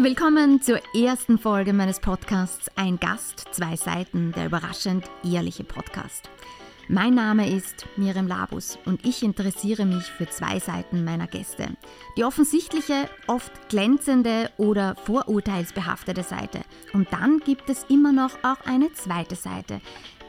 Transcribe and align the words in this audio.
Willkommen 0.00 0.62
zur 0.62 0.78
ersten 0.94 1.38
Folge 1.38 1.72
meines 1.72 1.98
Podcasts 1.98 2.70
Ein 2.76 3.00
Gast, 3.00 3.46
zwei 3.50 3.74
Seiten, 3.74 4.30
der 4.30 4.46
überraschend 4.46 5.04
ehrliche 5.24 5.64
Podcast. 5.64 6.30
Mein 6.86 7.16
Name 7.16 7.50
ist 7.50 7.84
Miriam 7.96 8.28
Labus 8.28 8.78
und 8.84 9.04
ich 9.04 9.24
interessiere 9.24 9.86
mich 9.86 10.04
für 10.04 10.28
zwei 10.28 10.60
Seiten 10.60 11.02
meiner 11.02 11.26
Gäste. 11.26 11.76
Die 12.16 12.22
offensichtliche, 12.22 13.10
oft 13.26 13.50
glänzende 13.70 14.52
oder 14.56 14.94
vorurteilsbehaftete 15.04 16.22
Seite. 16.22 16.60
Und 16.92 17.12
dann 17.12 17.40
gibt 17.40 17.68
es 17.68 17.84
immer 17.88 18.12
noch 18.12 18.38
auch 18.44 18.64
eine 18.66 18.92
zweite 18.92 19.34
Seite, 19.34 19.80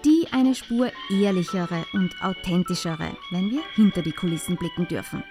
die 0.03 0.25
eine 0.31 0.55
Spur 0.55 0.91
ehrlichere 1.11 1.85
und 1.93 2.09
authentischere, 2.23 3.15
wenn 3.29 3.51
wir 3.51 3.61
hinter 3.75 4.01
die 4.01 4.13
Kulissen 4.13 4.55
blicken 4.55 4.87
dürfen. 4.87 5.23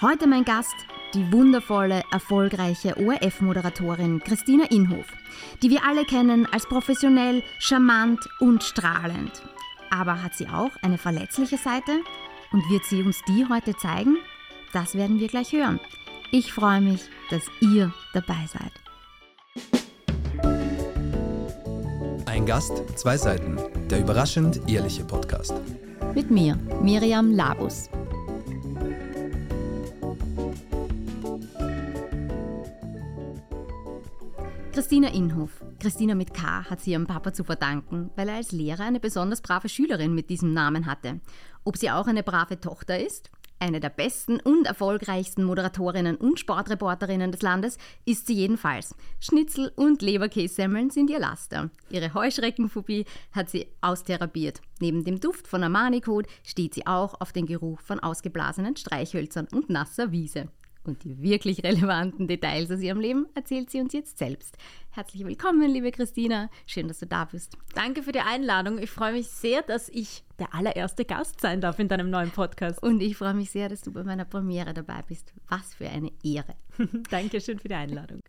Heute 0.00 0.26
mein 0.26 0.46
Gast, 0.46 0.74
die 1.14 1.32
wundervolle, 1.32 2.02
erfolgreiche 2.10 2.96
ORF-Moderatorin 2.96 4.20
Christina 4.20 4.64
Inhof, 4.70 5.06
die 5.62 5.70
wir 5.70 5.84
alle 5.84 6.04
kennen 6.04 6.46
als 6.50 6.66
professionell, 6.66 7.42
charmant 7.58 8.20
und 8.40 8.62
strahlend. 8.62 9.42
Aber 9.90 10.22
hat 10.22 10.34
sie 10.34 10.48
auch 10.48 10.70
eine 10.82 10.98
verletzliche 10.98 11.58
Seite? 11.58 12.00
Und 12.52 12.68
wird 12.70 12.84
sie 12.84 13.02
uns 13.02 13.20
die 13.28 13.46
heute 13.48 13.76
zeigen? 13.76 14.16
Das 14.72 14.94
werden 14.94 15.20
wir 15.20 15.28
gleich 15.28 15.52
hören. 15.52 15.80
Ich 16.30 16.52
freue 16.52 16.80
mich, 16.80 17.02
dass 17.30 17.42
ihr 17.60 17.92
dabei 18.14 18.46
seid. 18.46 18.72
Ein 22.26 22.46
Gast, 22.46 22.98
zwei 22.98 23.16
Seiten. 23.18 23.58
Der 23.90 24.00
überraschend 24.00 24.68
ehrliche 24.68 25.04
Podcast. 25.04 25.54
Mit 26.14 26.30
mir, 26.30 26.56
Miriam 26.82 27.30
Labus. 27.30 27.90
Christina 34.82 35.14
Inhof. 35.14 35.62
Christina 35.78 36.16
mit 36.16 36.34
K 36.34 36.64
hat 36.68 36.80
sie 36.80 36.90
ihrem 36.90 37.06
Papa 37.06 37.32
zu 37.32 37.44
verdanken, 37.44 38.10
weil 38.16 38.28
er 38.28 38.34
als 38.34 38.50
Lehrer 38.50 38.82
eine 38.82 38.98
besonders 38.98 39.40
brave 39.40 39.68
Schülerin 39.68 40.12
mit 40.12 40.28
diesem 40.28 40.52
Namen 40.52 40.86
hatte. 40.86 41.20
Ob 41.62 41.76
sie 41.76 41.88
auch 41.88 42.08
eine 42.08 42.24
brave 42.24 42.58
Tochter 42.58 42.98
ist? 42.98 43.30
Eine 43.60 43.78
der 43.78 43.90
besten 43.90 44.40
und 44.40 44.66
erfolgreichsten 44.66 45.44
Moderatorinnen 45.44 46.16
und 46.16 46.40
Sportreporterinnen 46.40 47.30
des 47.30 47.42
Landes 47.42 47.78
ist 48.06 48.26
sie 48.26 48.34
jedenfalls. 48.34 48.96
Schnitzel 49.20 49.70
und 49.76 50.02
Leberkässemmeln 50.02 50.90
sind 50.90 51.10
ihr 51.10 51.20
Laster. 51.20 51.70
Ihre 51.88 52.12
Heuschreckenphobie 52.12 53.04
hat 53.30 53.50
sie 53.50 53.68
austherapiert. 53.82 54.62
Neben 54.80 55.04
dem 55.04 55.20
Duft 55.20 55.46
von 55.46 55.62
Armani-Code 55.62 56.28
steht 56.42 56.74
sie 56.74 56.88
auch 56.88 57.20
auf 57.20 57.32
den 57.32 57.46
Geruch 57.46 57.80
von 57.82 58.00
ausgeblasenen 58.00 58.74
Streichhölzern 58.74 59.46
und 59.52 59.70
nasser 59.70 60.10
Wiese. 60.10 60.48
Und 60.84 61.04
die 61.04 61.22
wirklich 61.22 61.62
relevanten 61.62 62.26
Details 62.26 62.70
aus 62.70 62.80
ihrem 62.80 62.98
Leben 62.98 63.26
erzählt 63.34 63.70
sie 63.70 63.80
uns 63.80 63.92
jetzt 63.92 64.18
selbst. 64.18 64.56
Herzlich 64.90 65.24
willkommen, 65.24 65.70
liebe 65.70 65.92
Christina. 65.92 66.50
Schön, 66.66 66.88
dass 66.88 66.98
du 66.98 67.06
da 67.06 67.24
bist. 67.24 67.56
Danke 67.74 68.02
für 68.02 68.10
die 68.10 68.20
Einladung. 68.20 68.78
Ich 68.78 68.90
freue 68.90 69.12
mich 69.12 69.28
sehr, 69.28 69.62
dass 69.62 69.88
ich 69.88 70.24
der 70.40 70.54
allererste 70.54 71.04
Gast 71.04 71.40
sein 71.40 71.60
darf 71.60 71.78
in 71.78 71.86
deinem 71.86 72.10
neuen 72.10 72.30
Podcast. 72.30 72.82
Und 72.82 73.00
ich 73.00 73.16
freue 73.16 73.34
mich 73.34 73.52
sehr, 73.52 73.68
dass 73.68 73.82
du 73.82 73.92
bei 73.92 74.02
meiner 74.02 74.24
Premiere 74.24 74.74
dabei 74.74 75.02
bist. 75.06 75.32
Was 75.48 75.74
für 75.74 75.88
eine 75.88 76.10
Ehre. 76.24 76.56
Dankeschön 77.10 77.60
für 77.60 77.68
die 77.68 77.74
Einladung. 77.74 78.20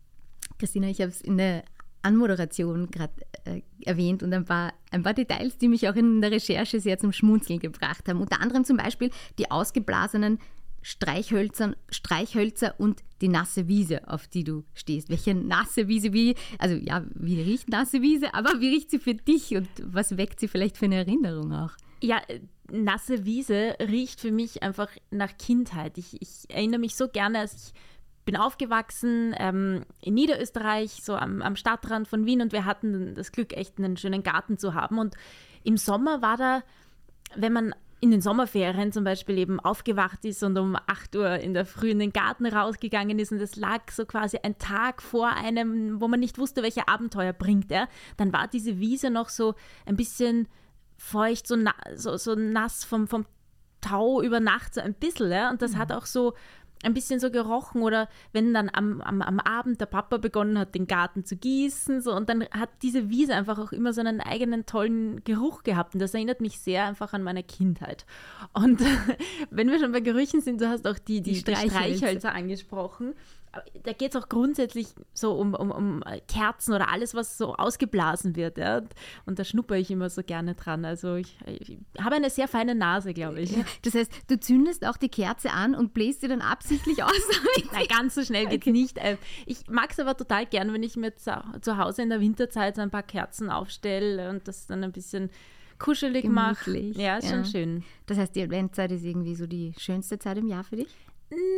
Christina, 0.60 0.88
ich 0.88 1.02
habe 1.02 1.10
es 1.10 1.22
in 1.22 1.38
der 1.38 1.64
Anmoderation 2.04 2.92
gerade 2.92 3.14
äh, 3.46 3.62
erwähnt 3.84 4.22
und 4.22 4.32
ein 4.32 4.46
paar, 4.46 4.74
ein 4.92 5.02
paar 5.02 5.14
Details, 5.16 5.58
die 5.58 5.70
mich 5.70 5.90
auch 5.90 5.96
in 5.96 6.22
der 6.22 6.32
Recherche 6.32 6.80
sehr 6.80 7.00
zum 7.00 7.14
Schmunzeln 7.14 7.60
gebracht 7.60 8.08
haben. 8.08 8.22
Unter 8.22 8.42
anderem 8.42 8.64
zum 8.64 8.78
Beispiel 8.78 9.10
die 9.40 9.50
ausgeblasenen 9.50 10.38
Streichhölzern, 10.84 11.76
Streichhölzer 11.90 12.76
und 12.78 13.02
die 13.22 13.30
nasse 13.30 13.68
Wiese, 13.68 14.08
auf 14.08 14.28
die 14.28 14.44
du 14.44 14.66
stehst. 14.74 15.10
Welche 15.10 15.34
nasse 15.34 15.88
Wiese, 15.88 16.14
wie, 16.14 16.36
also 16.60 16.76
ja, 16.76 17.04
wie 17.16 17.42
riecht 17.42 17.70
nasse 17.70 18.02
Wiese, 18.02 18.34
aber 18.34 18.60
wie 18.60 18.68
riecht 18.68 18.92
sie 18.92 19.00
für 19.00 19.16
dich 19.16 19.56
und 19.56 19.70
was 19.82 20.18
weckt 20.18 20.42
sie 20.42 20.50
vielleicht 20.50 20.78
für 20.78 20.86
eine 20.86 20.98
Erinnerung 20.98 21.54
auch? 21.54 21.72
Ja, 22.02 22.22
nasse 22.70 23.24
Wiese 23.26 23.76
riecht 23.80 24.20
für 24.20 24.32
mich 24.32 24.62
einfach 24.62 24.90
nach 25.10 25.38
Kindheit. 25.38 25.98
Ich, 25.98 26.22
ich 26.22 26.50
erinnere 26.50 26.82
mich 26.82 26.96
so 26.96 27.08
gerne, 27.08 27.40
als 27.40 27.68
ich 27.68 27.74
bin 28.26 28.36
aufgewachsen 28.36 29.34
ähm, 29.38 29.86
in 30.02 30.14
Niederösterreich, 30.16 30.92
so 31.02 31.16
am, 31.16 31.42
am 31.42 31.56
Stadtrand 31.56 32.10
von 32.10 32.26
Wien 32.26 32.42
und 32.42 32.52
wir 32.52 32.66
hatten 32.66 33.16
das 33.16 33.32
Glück, 33.32 33.56
echt 33.56 33.78
einen 33.78 33.98
schönen 33.98 34.24
Garten 34.24 34.58
zu 34.58 34.74
haben 34.74 34.98
und 34.98 35.16
im 35.64 35.78
Sommer 35.78 36.22
war 36.22 36.38
da, 36.38 36.64
wenn 37.36 37.54
man 37.54 37.74
in 38.04 38.12
den 38.12 38.20
Sommerferien 38.20 38.92
zum 38.92 39.06
Beispiel 39.06 39.38
eben 39.38 39.62
aufgewacht 39.62 40.26
ist 40.26 40.44
und 40.44 40.58
um 40.58 40.76
8 40.76 41.16
Uhr 41.16 41.36
in 41.40 41.54
der 41.54 41.66
Früh 41.66 41.90
in 41.92 42.00
den 42.00 42.12
Garten 42.12 42.46
rausgegangen 42.46 43.18
ist 43.18 43.32
und 43.32 43.40
es 43.40 43.56
lag 43.56 43.90
so 43.92 44.06
quasi 44.06 44.38
ein 44.44 44.58
Tag 44.58 45.02
vor 45.02 45.30
einem, 45.30 46.02
wo 46.02 46.10
man 46.10 46.20
nicht 46.20 46.38
wusste, 46.38 46.64
welche 46.64 46.90
Abenteuer 46.90 47.32
bringt 47.32 47.72
er, 47.72 47.88
dann 48.18 48.34
war 48.34 48.50
diese 48.50 48.82
Wiese 48.82 49.10
noch 49.10 49.30
so 49.30 49.56
ein 49.86 49.96
bisschen 49.96 50.50
feucht, 50.98 51.48
so, 51.48 51.56
na, 51.56 51.74
so, 51.96 52.18
so 52.18 52.36
nass 52.36 52.84
vom, 52.84 53.08
vom 53.08 53.26
Tau 53.80 54.22
über 54.22 54.42
Nacht, 54.42 54.74
so 54.74 54.82
ein 54.82 54.96
bisschen. 54.96 55.32
Ja? 55.32 55.50
Und 55.50 55.62
das 55.62 55.72
mhm. 55.72 55.78
hat 55.78 55.94
auch 55.94 56.06
so 56.06 56.34
ein 56.84 56.94
bisschen 56.94 57.20
so 57.20 57.32
gerochen 57.32 57.82
oder 57.82 58.10
wenn 58.32 58.54
dann 58.54 58.70
am, 58.72 59.02
am, 59.02 59.22
am 59.22 59.40
Abend 59.40 59.82
der 59.82 59.86
Papa 59.86 60.18
begonnen 60.18 60.58
hat, 60.58 60.76
den 60.76 60.88
Garten 60.88 61.26
zu 61.26 61.36
gießen 61.36 62.02
so, 62.02 62.14
und 62.14 62.30
dann 62.30 62.46
hat 62.52 62.70
diese 62.82 63.10
Wiese 63.10 63.34
einfach 63.36 63.60
auch 63.60 63.72
immer 63.72 63.94
so 63.94 64.02
einen 64.02 64.22
eigenen 64.22 64.66
tollen 64.66 65.24
Geruch 65.24 65.64
gehabt. 65.64 65.94
Und 65.94 66.00
das 66.00 66.14
erinnert 66.14 66.42
mich 66.42 66.60
sehr 66.60 66.86
einfach 66.86 67.14
an 67.14 67.24
meine 67.24 67.44
Kindheit. 67.44 68.06
Und 68.54 68.82
wenn 69.50 69.70
wir 69.70 69.80
schon 69.80 69.92
bei 69.92 70.02
Gerüchen 70.02 70.42
sind, 70.42 70.62
du 70.62 70.70
hast 70.70 70.88
auch 70.88 71.00
die, 71.00 71.22
die, 71.22 71.44
die 71.44 71.56
Streichhölzer 71.56 72.34
angesprochen 72.34 73.14
da 73.84 73.94
geht 73.94 74.16
es 74.16 74.22
auch 74.22 74.30
grundsätzlich 74.30 74.88
so 75.14 75.34
um, 75.34 75.54
um, 75.54 75.72
um 75.72 76.04
Kerzen 76.28 76.74
oder 76.74 76.90
alles, 76.90 77.14
was 77.14 77.38
so 77.38 77.56
ausgeblasen 77.56 78.36
wird. 78.36 78.58
Ja? 78.58 78.82
Und 79.26 79.38
da 79.38 79.44
schnupper 79.44 79.76
ich 79.76 79.92
immer 79.92 80.10
so 80.10 80.24
gerne 80.24 80.56
dran. 80.56 80.86
Also 80.86 81.16
ich, 81.16 81.38
ich 81.46 81.78
habe 82.00 82.16
eine 82.16 82.30
sehr 82.30 82.48
feine 82.48 82.74
Nase, 82.74 83.14
glaube 83.14 83.42
ich. 83.42 83.56
Das 83.84 83.94
heißt, 83.96 84.12
du 84.28 84.40
zündest 84.40 84.86
auch 84.88 84.98
die 84.98 85.10
Kerze 85.10 85.52
an 85.52 85.76
und 85.76 85.94
bläst 85.94 86.22
sie 86.22 86.28
dann 86.28 86.42
absichtlich 86.42 87.04
aus? 87.04 87.12
Nein, 87.72 87.86
ganz 87.88 88.16
so 88.16 88.24
schnell 88.24 88.46
geht 88.46 88.62
es 88.62 88.68
okay. 88.68 88.72
nicht. 88.72 88.98
Ähm, 89.00 89.18
ich 89.46 89.68
mag 89.70 89.92
es 89.92 90.00
aber 90.00 90.18
total 90.18 90.46
gern, 90.46 90.74
wenn 90.74 90.84
ich 90.84 90.96
mir 90.96 91.16
zu 91.16 91.78
Hause 91.78 92.02
in 92.02 92.10
der 92.10 92.22
Winterzeit 92.22 92.76
so 92.76 92.82
ein 92.82 92.92
paar 92.92 93.04
Kerzen 93.04 93.50
aufstelle 93.50 94.30
und 94.30 94.48
das 94.48 94.68
dann 94.68 94.84
ein 94.84 94.92
bisschen 94.92 95.30
kuschelig 95.80 96.26
mache. 96.26 96.78
Ja, 96.78 97.18
ist 97.18 97.30
ja. 97.30 97.36
schon 97.36 97.46
schön. 97.46 97.84
Das 98.06 98.18
heißt, 98.18 98.36
die 98.36 98.44
Adventzeit 98.44 98.92
ist 98.92 99.04
irgendwie 99.04 99.36
so 99.36 99.46
die 99.46 99.74
schönste 99.78 100.18
Zeit 100.18 100.38
im 100.38 100.48
Jahr 100.48 100.64
für 100.64 100.78
dich? 100.78 100.96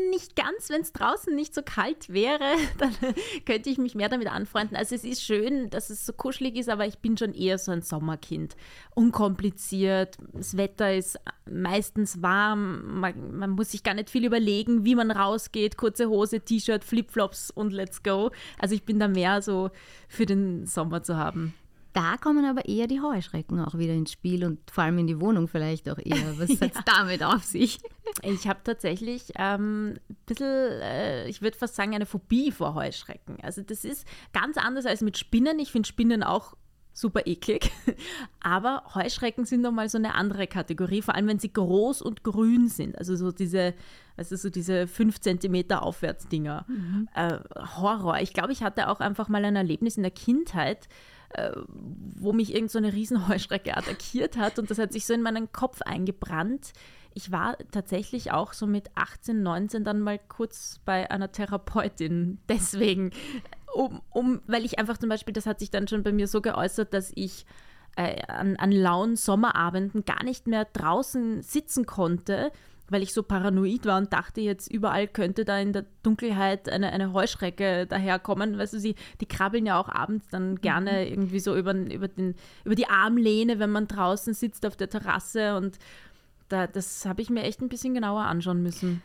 Nicht 0.10 0.36
ganz, 0.36 0.70
wenn 0.70 0.82
es 0.82 0.94
draußen 0.94 1.36
nicht 1.36 1.54
so 1.54 1.62
kalt 1.64 2.10
wäre, 2.10 2.56
dann 2.78 2.92
könnte 3.46 3.70
ich 3.70 3.78
mich 3.78 3.96
mehr 3.96 4.10
damit 4.10 4.28
anfreunden. 4.28 4.76
Also 4.76 4.96
es 4.96 5.04
ist 5.04 5.24
schön, 5.24 5.70
dass 5.70 5.90
es 5.90 6.06
so 6.06 6.14
kuschelig 6.14 6.56
ist, 6.56 6.70
aber 6.70 6.86
ich 6.86 7.00
bin 7.00 7.18
schon 7.18 7.34
eher 7.34 7.58
so 7.58 7.72
ein 7.72 7.82
Sommerkind. 7.82 8.56
Unkompliziert, 8.94 10.18
das 10.34 10.58
Wetter 10.58 10.94
ist 10.94 11.20
meistens 11.50 12.22
warm, 12.22 13.00
man, 13.00 13.38
man 13.38 13.52
muss 13.52 13.72
sich 13.72 13.84
gar 13.84 13.94
nicht 13.94 14.10
viel 14.10 14.26
überlegen, 14.26 14.86
wie 14.86 14.96
man 14.96 15.12
rausgeht, 15.12 15.78
kurze 15.78 16.10
Hose, 16.10 16.42
T-Shirt, 16.42 16.84
Flipflops 16.84 17.52
und 17.52 17.72
let's 17.72 18.04
go. 18.04 18.32
Also 18.60 18.76
ich 18.76 18.84
bin 18.84 19.00
da 19.00 19.08
mehr 19.08 19.42
so 19.42 19.70
für 20.08 20.26
den 20.26 20.66
Sommer 20.66 21.04
zu 21.04 21.18
haben. 21.18 21.54
Da 21.96 22.18
kommen 22.18 22.44
aber 22.44 22.66
eher 22.66 22.88
die 22.88 23.00
Heuschrecken 23.00 23.58
auch 23.62 23.78
wieder 23.78 23.94
ins 23.94 24.12
Spiel 24.12 24.44
und 24.44 24.60
vor 24.70 24.84
allem 24.84 24.98
in 24.98 25.08
die 25.08 25.22
Wohnung 25.22 25.48
vielleicht 25.48 25.90
auch 25.90 25.98
eher. 25.98 26.38
Was 26.38 26.50
hat 26.62 26.72
es 26.72 26.76
ja. 26.76 26.84
damit 26.86 27.24
auf 27.24 27.46
sich? 27.46 27.80
Ich 28.22 28.48
habe 28.48 28.60
tatsächlich 28.64 29.34
ähm, 29.36 30.00
ein 30.10 30.18
bisschen, 30.26 30.48
äh, 30.48 31.28
ich 31.28 31.42
würde 31.42 31.58
fast 31.58 31.76
sagen, 31.76 31.94
eine 31.94 32.06
Phobie 32.06 32.52
vor 32.52 32.74
Heuschrecken. 32.74 33.38
Also 33.42 33.62
das 33.62 33.84
ist 33.84 34.08
ganz 34.34 34.58
anders 34.58 34.86
als 34.86 35.02
mit 35.02 35.18
Spinnen. 35.18 35.60
Ich 35.60 35.72
finde 35.72 35.88
Spinnen 35.88 36.24
auch 36.24 36.56
super 36.96 37.28
eklig. 37.28 37.72
Aber 38.40 38.84
Heuschrecken 38.96 39.46
sind 39.46 39.62
nochmal 39.62 39.90
so 39.90 39.98
eine 39.98 40.16
andere 40.16 40.48
Kategorie, 40.48 41.02
vor 41.02 41.14
allem 41.14 41.28
wenn 41.28 41.40
sie 41.40 41.52
groß 41.52 42.02
und 42.02 42.24
grün 42.24 42.70
sind. 42.70 42.98
Also 42.98 43.16
so 43.18 43.32
diese, 43.32 43.74
also 44.16 44.36
so 44.38 44.50
diese 44.50 44.88
5 44.88 45.20
cm 45.20 45.72
Aufwärtsdinger. 45.72 46.66
Mhm. 46.68 47.10
Äh, 47.14 47.40
Horror. 47.78 48.20
Ich 48.22 48.34
glaube, 48.34 48.54
ich 48.54 48.64
hatte 48.64 48.88
auch 48.88 49.02
einfach 49.02 49.28
mal 49.28 49.44
ein 49.44 49.58
Erlebnis 49.58 49.98
in 49.98 50.04
der 50.04 50.12
Kindheit, 50.12 50.88
äh, 51.30 51.52
wo 52.16 52.32
mich 52.32 52.56
irgend 52.56 52.72
so 52.72 52.78
eine 52.78 52.94
Riesenheuschrecke 52.94 53.76
attackiert 53.76 54.38
hat 54.38 54.58
und 54.58 54.72
das 54.72 54.80
hat 54.80 54.94
sich 54.94 55.06
so 55.06 55.14
in 55.14 55.22
meinen 55.22 55.52
Kopf 55.52 55.82
eingebrannt. 55.82 56.72
Ich 57.18 57.32
war 57.32 57.58
tatsächlich 57.72 58.34
auch 58.34 58.52
so 58.52 58.68
mit 58.68 58.92
18, 58.96 59.42
19 59.42 59.86
dann 59.86 60.02
mal 60.02 60.20
kurz 60.20 60.82
bei 60.84 61.10
einer 61.10 61.32
Therapeutin. 61.32 62.40
Deswegen, 62.50 63.12
um, 63.74 64.02
um, 64.12 64.42
weil 64.48 64.66
ich 64.66 64.80
einfach 64.80 64.98
zum 64.98 65.10
Beispiel, 65.10 65.34
das 65.34 65.46
hat 65.46 65.60
sich 65.60 65.72
dann 65.72 65.88
schon 65.88 66.04
bei 66.04 66.12
mir 66.12 66.28
so 66.28 66.42
geäußert, 66.42 66.94
dass 66.94 67.14
ich 67.16 67.46
äh, 67.96 68.22
an, 68.28 68.58
an 68.58 68.72
lauen 68.74 69.16
Sommerabenden 69.16 70.04
gar 70.04 70.24
nicht 70.26 70.46
mehr 70.46 70.66
draußen 70.66 71.42
sitzen 71.42 71.86
konnte, 71.86 72.52
weil 72.90 73.02
ich 73.02 73.14
so 73.14 73.24
paranoid 73.24 73.86
war 73.86 73.98
und 73.98 74.12
dachte 74.12 74.42
jetzt, 74.42 74.72
überall 74.72 75.08
könnte 75.08 75.46
da 75.46 75.58
in 75.58 75.72
der 75.72 75.86
Dunkelheit 76.04 76.70
eine, 76.70 76.92
eine 76.92 77.14
Heuschrecke 77.14 77.88
daherkommen. 77.88 78.58
Weißt 78.58 78.74
du, 78.74 78.80
sie, 78.80 78.96
die 79.22 79.26
krabbeln 79.26 79.66
ja 79.66 79.80
auch 79.80 79.90
abends 79.90 80.28
dann 80.30 80.58
gerne 80.58 81.06
mhm. 81.06 81.12
irgendwie 81.12 81.40
so 81.40 81.56
über, 81.56 81.74
über, 81.74 82.10
den, 82.10 82.36
über 82.66 82.76
die 82.76 82.88
Armlehne, 82.88 83.58
wenn 83.60 83.72
man 83.72 83.88
draußen 83.88 84.34
sitzt 84.34 84.66
auf 84.66 84.76
der 84.76 84.90
Terrasse 84.90 85.56
und 85.56 85.80
da, 86.50 86.68
das 86.68 87.06
habe 87.06 87.22
ich 87.22 87.30
mir 87.30 87.44
echt 87.44 87.62
ein 87.62 87.70
bisschen 87.70 87.94
genauer 87.94 88.24
anschauen 88.24 88.62
müssen. 88.62 89.02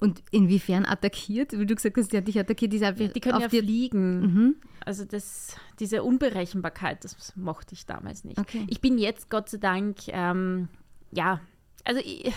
Und 0.00 0.20
inwiefern 0.32 0.84
attackiert? 0.84 1.56
Wie 1.56 1.64
du 1.64 1.76
gesagt 1.76 1.96
hast, 1.96 2.12
die 2.12 2.16
hat 2.16 2.26
dich 2.26 2.38
attackiert. 2.38 2.72
Die, 2.72 2.78
ja, 2.78 2.90
die 2.90 3.20
können 3.20 3.40
ja 3.40 3.48
fliegen. 3.48 4.20
Mhm. 4.20 4.56
Also 4.84 5.04
das, 5.04 5.56
diese 5.78 6.02
Unberechenbarkeit, 6.02 7.04
das 7.04 7.36
mochte 7.36 7.74
ich 7.74 7.86
damals 7.86 8.24
nicht. 8.24 8.38
Okay. 8.38 8.66
Ich 8.68 8.80
bin 8.80 8.98
jetzt 8.98 9.30
Gott 9.30 9.48
sei 9.48 9.58
Dank, 9.58 9.98
ähm, 10.08 10.68
ja, 11.12 11.40
also 11.84 12.00
ich, 12.00 12.32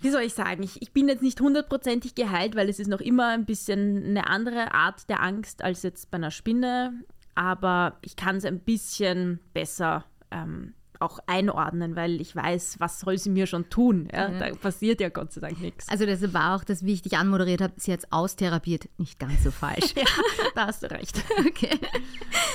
wie 0.00 0.10
soll 0.10 0.22
ich 0.22 0.34
sagen, 0.34 0.62
ich, 0.64 0.82
ich 0.82 0.92
bin 0.92 1.08
jetzt 1.08 1.22
nicht 1.22 1.40
hundertprozentig 1.40 2.16
geheilt, 2.16 2.56
weil 2.56 2.68
es 2.68 2.80
ist 2.80 2.88
noch 2.88 3.00
immer 3.00 3.28
ein 3.28 3.44
bisschen 3.44 4.04
eine 4.04 4.26
andere 4.26 4.74
Art 4.74 5.08
der 5.08 5.22
Angst 5.22 5.62
als 5.62 5.84
jetzt 5.84 6.10
bei 6.10 6.16
einer 6.16 6.30
Spinne, 6.30 7.04
aber 7.34 7.98
ich 8.02 8.16
kann 8.16 8.36
es 8.36 8.44
ein 8.44 8.60
bisschen 8.60 9.38
besser 9.52 10.04
ähm, 10.30 10.74
auch 11.00 11.18
einordnen, 11.26 11.96
weil 11.96 12.20
ich 12.20 12.34
weiß, 12.34 12.76
was 12.78 13.00
soll 13.00 13.18
sie 13.18 13.30
mir 13.30 13.46
schon 13.46 13.70
tun. 13.70 14.08
Ja? 14.12 14.28
Mhm. 14.28 14.38
Da 14.38 14.54
passiert 14.54 15.00
ja 15.00 15.08
Gott 15.08 15.32
sei 15.32 15.40
Dank 15.40 15.60
nichts. 15.60 15.88
Also 15.88 16.06
das 16.06 16.32
war 16.32 16.56
auch 16.56 16.64
das, 16.64 16.84
wie 16.84 16.92
ich 16.92 17.02
dich 17.02 17.16
anmoderiert 17.16 17.60
habe, 17.60 17.72
sie 17.76 17.90
jetzt 17.90 18.12
austherapiert, 18.12 18.88
nicht 18.98 19.18
ganz 19.18 19.42
so 19.42 19.50
falsch. 19.50 19.94
ja, 19.96 20.04
da 20.54 20.66
hast 20.66 20.82
du 20.82 20.90
recht. 20.90 21.22
Okay. 21.50 21.78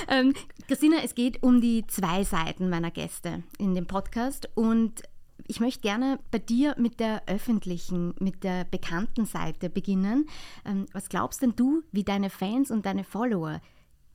Ähm, 0.07 0.33
Christina, 0.68 0.97
es 1.03 1.15
geht 1.15 1.42
um 1.44 1.59
die 1.59 1.86
zwei 1.88 2.24
Seiten 2.24 2.69
meiner 2.69 2.92
Gäste 2.92 3.44
in 3.57 3.74
dem 3.74 3.88
Podcast 3.88 4.47
und 4.53 5.01
ich 5.47 5.59
möchte 5.59 5.81
gerne 5.81 6.19
bei 6.31 6.39
dir 6.39 6.75
mit 6.77 7.00
der 7.00 7.24
öffentlichen, 7.27 8.13
mit 8.19 8.44
der 8.44 8.63
bekannten 8.63 9.25
Seite 9.25 9.69
beginnen. 9.69 10.27
Ähm, 10.65 10.86
was 10.94 11.09
glaubst 11.09 11.42
denn 11.42 11.56
du, 11.56 11.83
wie 11.92 12.03
deine 12.03 12.30
Fans 12.30 12.71
und 12.71 12.86
deine 12.86 13.03
Follower 13.03 13.59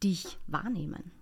dich 0.02 0.38
wahrnehmen? 0.46 1.12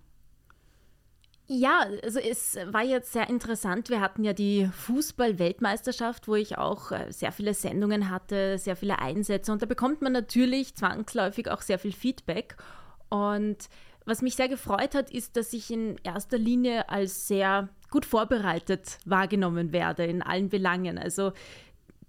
Ja, 1.51 1.87
also 2.03 2.19
es 2.19 2.57
war 2.67 2.83
jetzt 2.83 3.11
sehr 3.11 3.27
interessant. 3.27 3.89
Wir 3.89 4.01
hatten 4.01 4.23
ja 4.23 4.33
die 4.33 4.67
Fußball-Weltmeisterschaft, 4.71 6.27
wo 6.27 6.35
ich 6.35 6.59
auch 6.59 6.91
äh, 6.91 7.11
sehr 7.11 7.31
viele 7.31 7.55
Sendungen 7.55 8.11
hatte, 8.11 8.59
sehr 8.59 8.75
viele 8.75 8.99
Einsätze 8.99 9.51
und 9.51 9.59
da 9.59 9.65
bekommt 9.65 10.03
man 10.03 10.13
natürlich 10.13 10.75
zwangsläufig 10.75 11.49
auch 11.49 11.63
sehr 11.63 11.79
viel 11.79 11.91
Feedback. 11.91 12.55
Und 13.09 13.67
was 14.05 14.21
mich 14.21 14.35
sehr 14.35 14.47
gefreut 14.47 14.93
hat, 14.93 15.09
ist, 15.09 15.37
dass 15.37 15.51
ich 15.53 15.71
in 15.71 15.97
erster 16.03 16.37
Linie 16.37 16.87
als 16.87 17.27
sehr 17.27 17.69
gut 17.89 18.05
vorbereitet 18.05 18.99
wahrgenommen 19.05 19.71
werde 19.71 20.05
in 20.05 20.21
allen 20.21 20.49
Belangen. 20.49 20.99
Also 20.99 21.31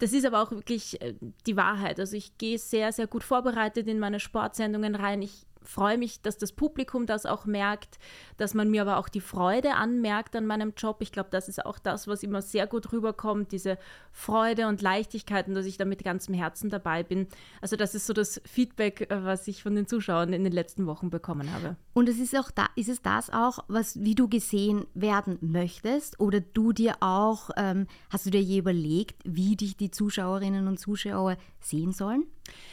das 0.00 0.12
ist 0.12 0.26
aber 0.26 0.42
auch 0.42 0.50
wirklich 0.50 1.00
äh, 1.00 1.14
die 1.46 1.56
Wahrheit. 1.56 1.98
Also 1.98 2.14
ich 2.14 2.36
gehe 2.36 2.58
sehr, 2.58 2.92
sehr 2.92 3.06
gut 3.06 3.24
vorbereitet 3.24 3.88
in 3.88 4.00
meine 4.00 4.20
Sportsendungen 4.20 4.94
rein. 4.94 5.22
Ich 5.22 5.46
freue 5.70 5.98
mich, 5.98 6.20
dass 6.20 6.36
das 6.36 6.52
Publikum 6.52 7.06
das 7.06 7.26
auch 7.26 7.46
merkt, 7.46 7.98
dass 8.36 8.54
man 8.54 8.70
mir 8.70 8.82
aber 8.82 8.98
auch 8.98 9.08
die 9.08 9.20
Freude 9.20 9.74
anmerkt 9.74 10.34
an 10.34 10.46
meinem 10.46 10.72
Job. 10.76 10.96
Ich 11.00 11.12
glaube, 11.12 11.28
das 11.30 11.48
ist 11.48 11.64
auch 11.64 11.78
das, 11.78 12.08
was 12.08 12.22
immer 12.22 12.42
sehr 12.42 12.66
gut 12.66 12.92
rüberkommt, 12.92 13.52
diese 13.52 13.78
Freude 14.12 14.66
und 14.66 14.82
Leichtigkeit 14.82 15.46
und 15.46 15.54
dass 15.54 15.66
ich 15.66 15.76
da 15.76 15.84
mit 15.84 16.02
ganzem 16.02 16.34
Herzen 16.34 16.70
dabei 16.70 17.02
bin. 17.02 17.28
Also 17.60 17.76
das 17.76 17.94
ist 17.94 18.06
so 18.06 18.12
das 18.12 18.40
Feedback, 18.44 19.10
äh, 19.10 19.24
was 19.24 19.46
ich 19.46 19.62
von 19.62 19.74
den 19.74 19.86
Zuschauern 19.86 20.32
in 20.32 20.44
den 20.44 20.52
letzten 20.52 20.86
Wochen 20.86 21.10
bekommen 21.10 21.52
habe. 21.52 21.76
Und 21.92 22.08
es 22.08 22.18
ist 22.18 22.36
auch 22.36 22.50
da, 22.50 22.66
ist 22.74 22.88
es 22.88 23.02
das 23.02 23.30
auch, 23.30 23.64
was 23.68 24.02
wie 24.02 24.14
du 24.14 24.28
gesehen 24.28 24.86
werden 24.94 25.38
möchtest 25.40 26.18
oder 26.18 26.40
du 26.40 26.72
dir 26.72 26.96
auch, 27.00 27.50
ähm, 27.56 27.86
hast 28.10 28.26
du 28.26 28.30
dir 28.30 28.42
je 28.42 28.58
überlegt, 28.58 29.22
wie 29.24 29.56
dich 29.56 29.76
die 29.76 29.90
Zuschauerinnen 29.90 30.66
und 30.66 30.78
Zuschauer 30.78 31.36
sehen 31.60 31.92
sollen? 31.92 32.24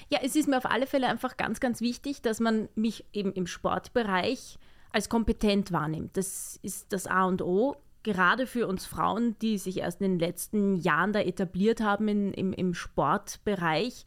Ja, 0.10 0.20
es 0.24 0.36
ist 0.36 0.48
mir 0.48 0.58
auf 0.58 0.66
alle 0.66 0.88
Fälle 0.88 1.08
einfach 1.08 1.38
ganz, 1.38 1.60
ganz 1.60 1.82
wichtig, 1.82 2.22
dass 2.22 2.40
man 2.40 2.70
mich 2.76 3.06
eben 3.14 3.34
im 3.34 3.48
Sportbereich 3.48 4.58
als 4.92 5.10
kompetent 5.10 5.72
wahrnimmt. 5.72 6.16
Das 6.18 6.60
ist 6.64 6.94
das 6.94 7.08
A 7.08 7.26
und 7.26 7.42
O, 7.42 7.76
gerade 8.04 8.48
für 8.48 8.68
uns 8.68 8.86
Frauen, 8.86 9.38
die 9.40 9.58
sich 9.58 9.80
erst 9.80 10.02
in 10.02 10.12
den 10.14 10.20
letzten 10.20 10.78
Jahren 10.78 11.12
da 11.12 11.20
etabliert 11.20 11.82
haben 11.82 12.08
in, 12.08 12.34
im, 12.34 12.54
im 12.54 12.74
Sportbereich 12.74 14.06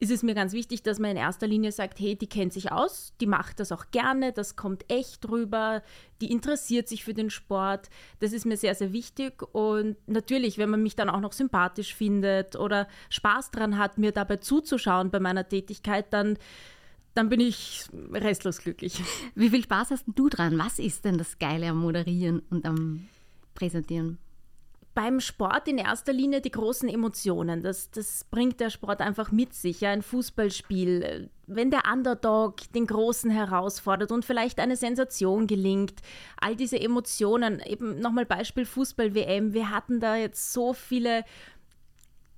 ist 0.00 0.10
es 0.10 0.22
mir 0.22 0.34
ganz 0.34 0.54
wichtig, 0.54 0.82
dass 0.82 0.98
man 0.98 1.10
in 1.10 1.18
erster 1.18 1.46
Linie 1.46 1.72
sagt, 1.72 2.00
hey, 2.00 2.16
die 2.16 2.26
kennt 2.26 2.54
sich 2.54 2.72
aus, 2.72 3.12
die 3.20 3.26
macht 3.26 3.60
das 3.60 3.70
auch 3.70 3.90
gerne, 3.90 4.32
das 4.32 4.56
kommt 4.56 4.90
echt 4.90 5.28
rüber, 5.28 5.82
die 6.22 6.32
interessiert 6.32 6.88
sich 6.88 7.04
für 7.04 7.12
den 7.12 7.28
Sport. 7.28 7.90
Das 8.18 8.32
ist 8.32 8.46
mir 8.46 8.56
sehr, 8.56 8.74
sehr 8.74 8.94
wichtig. 8.94 9.42
Und 9.52 9.96
natürlich, 10.06 10.56
wenn 10.56 10.70
man 10.70 10.82
mich 10.82 10.96
dann 10.96 11.10
auch 11.10 11.20
noch 11.20 11.34
sympathisch 11.34 11.94
findet 11.94 12.56
oder 12.56 12.88
Spaß 13.10 13.50
dran 13.50 13.76
hat, 13.76 13.98
mir 13.98 14.12
dabei 14.12 14.38
zuzuschauen 14.38 15.10
bei 15.10 15.20
meiner 15.20 15.46
Tätigkeit, 15.46 16.12
dann 16.12 16.38
dann 17.12 17.28
bin 17.28 17.40
ich 17.40 17.86
restlos 18.12 18.58
glücklich. 18.58 19.02
Wie 19.34 19.50
viel 19.50 19.64
Spaß 19.64 19.90
hast 19.90 20.04
du 20.06 20.28
dran? 20.28 20.56
Was 20.58 20.78
ist 20.78 21.04
denn 21.04 21.18
das 21.18 21.40
Geile 21.40 21.68
am 21.68 21.78
Moderieren 21.78 22.40
und 22.50 22.64
am 22.64 23.08
Präsentieren? 23.54 24.18
Beim 24.94 25.20
Sport 25.20 25.68
in 25.68 25.78
erster 25.78 26.12
Linie 26.12 26.40
die 26.40 26.50
großen 26.50 26.88
Emotionen. 26.88 27.62
Das, 27.62 27.90
das 27.90 28.24
bringt 28.24 28.60
der 28.60 28.70
Sport 28.70 29.00
einfach 29.00 29.30
mit 29.30 29.54
sich. 29.54 29.80
Ja? 29.80 29.90
Ein 29.90 30.02
Fußballspiel, 30.02 31.30
wenn 31.46 31.70
der 31.70 31.82
Underdog 31.92 32.56
den 32.74 32.86
Großen 32.86 33.30
herausfordert 33.30 34.10
und 34.10 34.24
vielleicht 34.24 34.58
eine 34.58 34.76
Sensation 34.76 35.46
gelingt, 35.46 35.94
all 36.40 36.56
diese 36.56 36.80
Emotionen, 36.80 37.60
eben 37.60 38.00
nochmal 38.00 38.26
Beispiel 38.26 38.66
Fußball-WM, 38.66 39.52
wir 39.52 39.70
hatten 39.70 40.00
da 40.00 40.16
jetzt 40.16 40.52
so 40.52 40.72
viele 40.72 41.24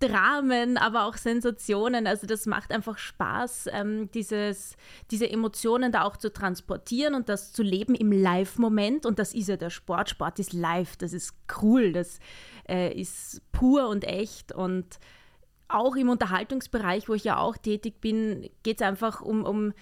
Dramen, 0.02 0.76
aber 0.76 1.04
auch 1.06 1.16
Sensationen. 1.16 2.06
Also 2.06 2.26
das 2.26 2.46
macht 2.46 2.72
einfach 2.72 2.99
Spaß, 2.99 3.69
ähm, 3.72 4.10
dieses, 4.12 4.76
diese 5.10 5.31
Emotionen 5.31 5.93
da 5.93 6.02
auch 6.02 6.16
zu 6.16 6.32
transportieren 6.32 7.14
und 7.14 7.28
das 7.28 7.52
zu 7.52 7.62
leben 7.62 7.94
im 7.94 8.10
Live-Moment. 8.10 9.06
Und 9.06 9.19
das 9.19 9.32
ist 9.32 9.49
ja 9.49 9.56
der 9.56 9.70
Sport. 9.70 10.10
Sport 10.10 10.40
ist 10.40 10.52
live, 10.52 10.96
das 10.96 11.12
ist 11.12 11.34
cool, 11.62 11.93
das 11.93 12.19
äh, 12.69 12.93
ist 12.93 13.40
pur 13.52 13.88
und 13.88 14.04
echt. 14.04 14.52
Und 14.52 14.99
auch 15.69 15.94
im 15.94 16.08
Unterhaltungsbereich, 16.08 17.08
wo 17.08 17.14
ich 17.14 17.25
ja 17.25 17.38
auch 17.38 17.56
tätig 17.56 18.00
bin, 18.00 18.50
geht 18.64 18.81
es 18.81 18.87
einfach 18.87 19.20
um, 19.20 19.44
um 19.44 19.72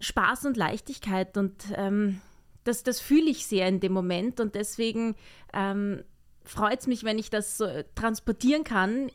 Spaß 0.00 0.44
und 0.44 0.58
Leichtigkeit. 0.58 1.38
Und 1.38 1.64
ähm, 1.74 2.20
das, 2.64 2.82
das 2.82 3.00
fühle 3.00 3.30
ich 3.30 3.46
sehr 3.46 3.66
in 3.66 3.80
dem 3.80 3.92
Moment. 3.92 4.40
Und 4.40 4.54
deswegen 4.54 5.16
ähm, 5.54 6.04
freut 6.44 6.80
es 6.80 6.86
mich, 6.86 7.02
wenn 7.04 7.18
ich 7.18 7.30
das 7.30 7.56
so 7.56 7.66
transportieren 7.94 8.62
kann 8.62 9.10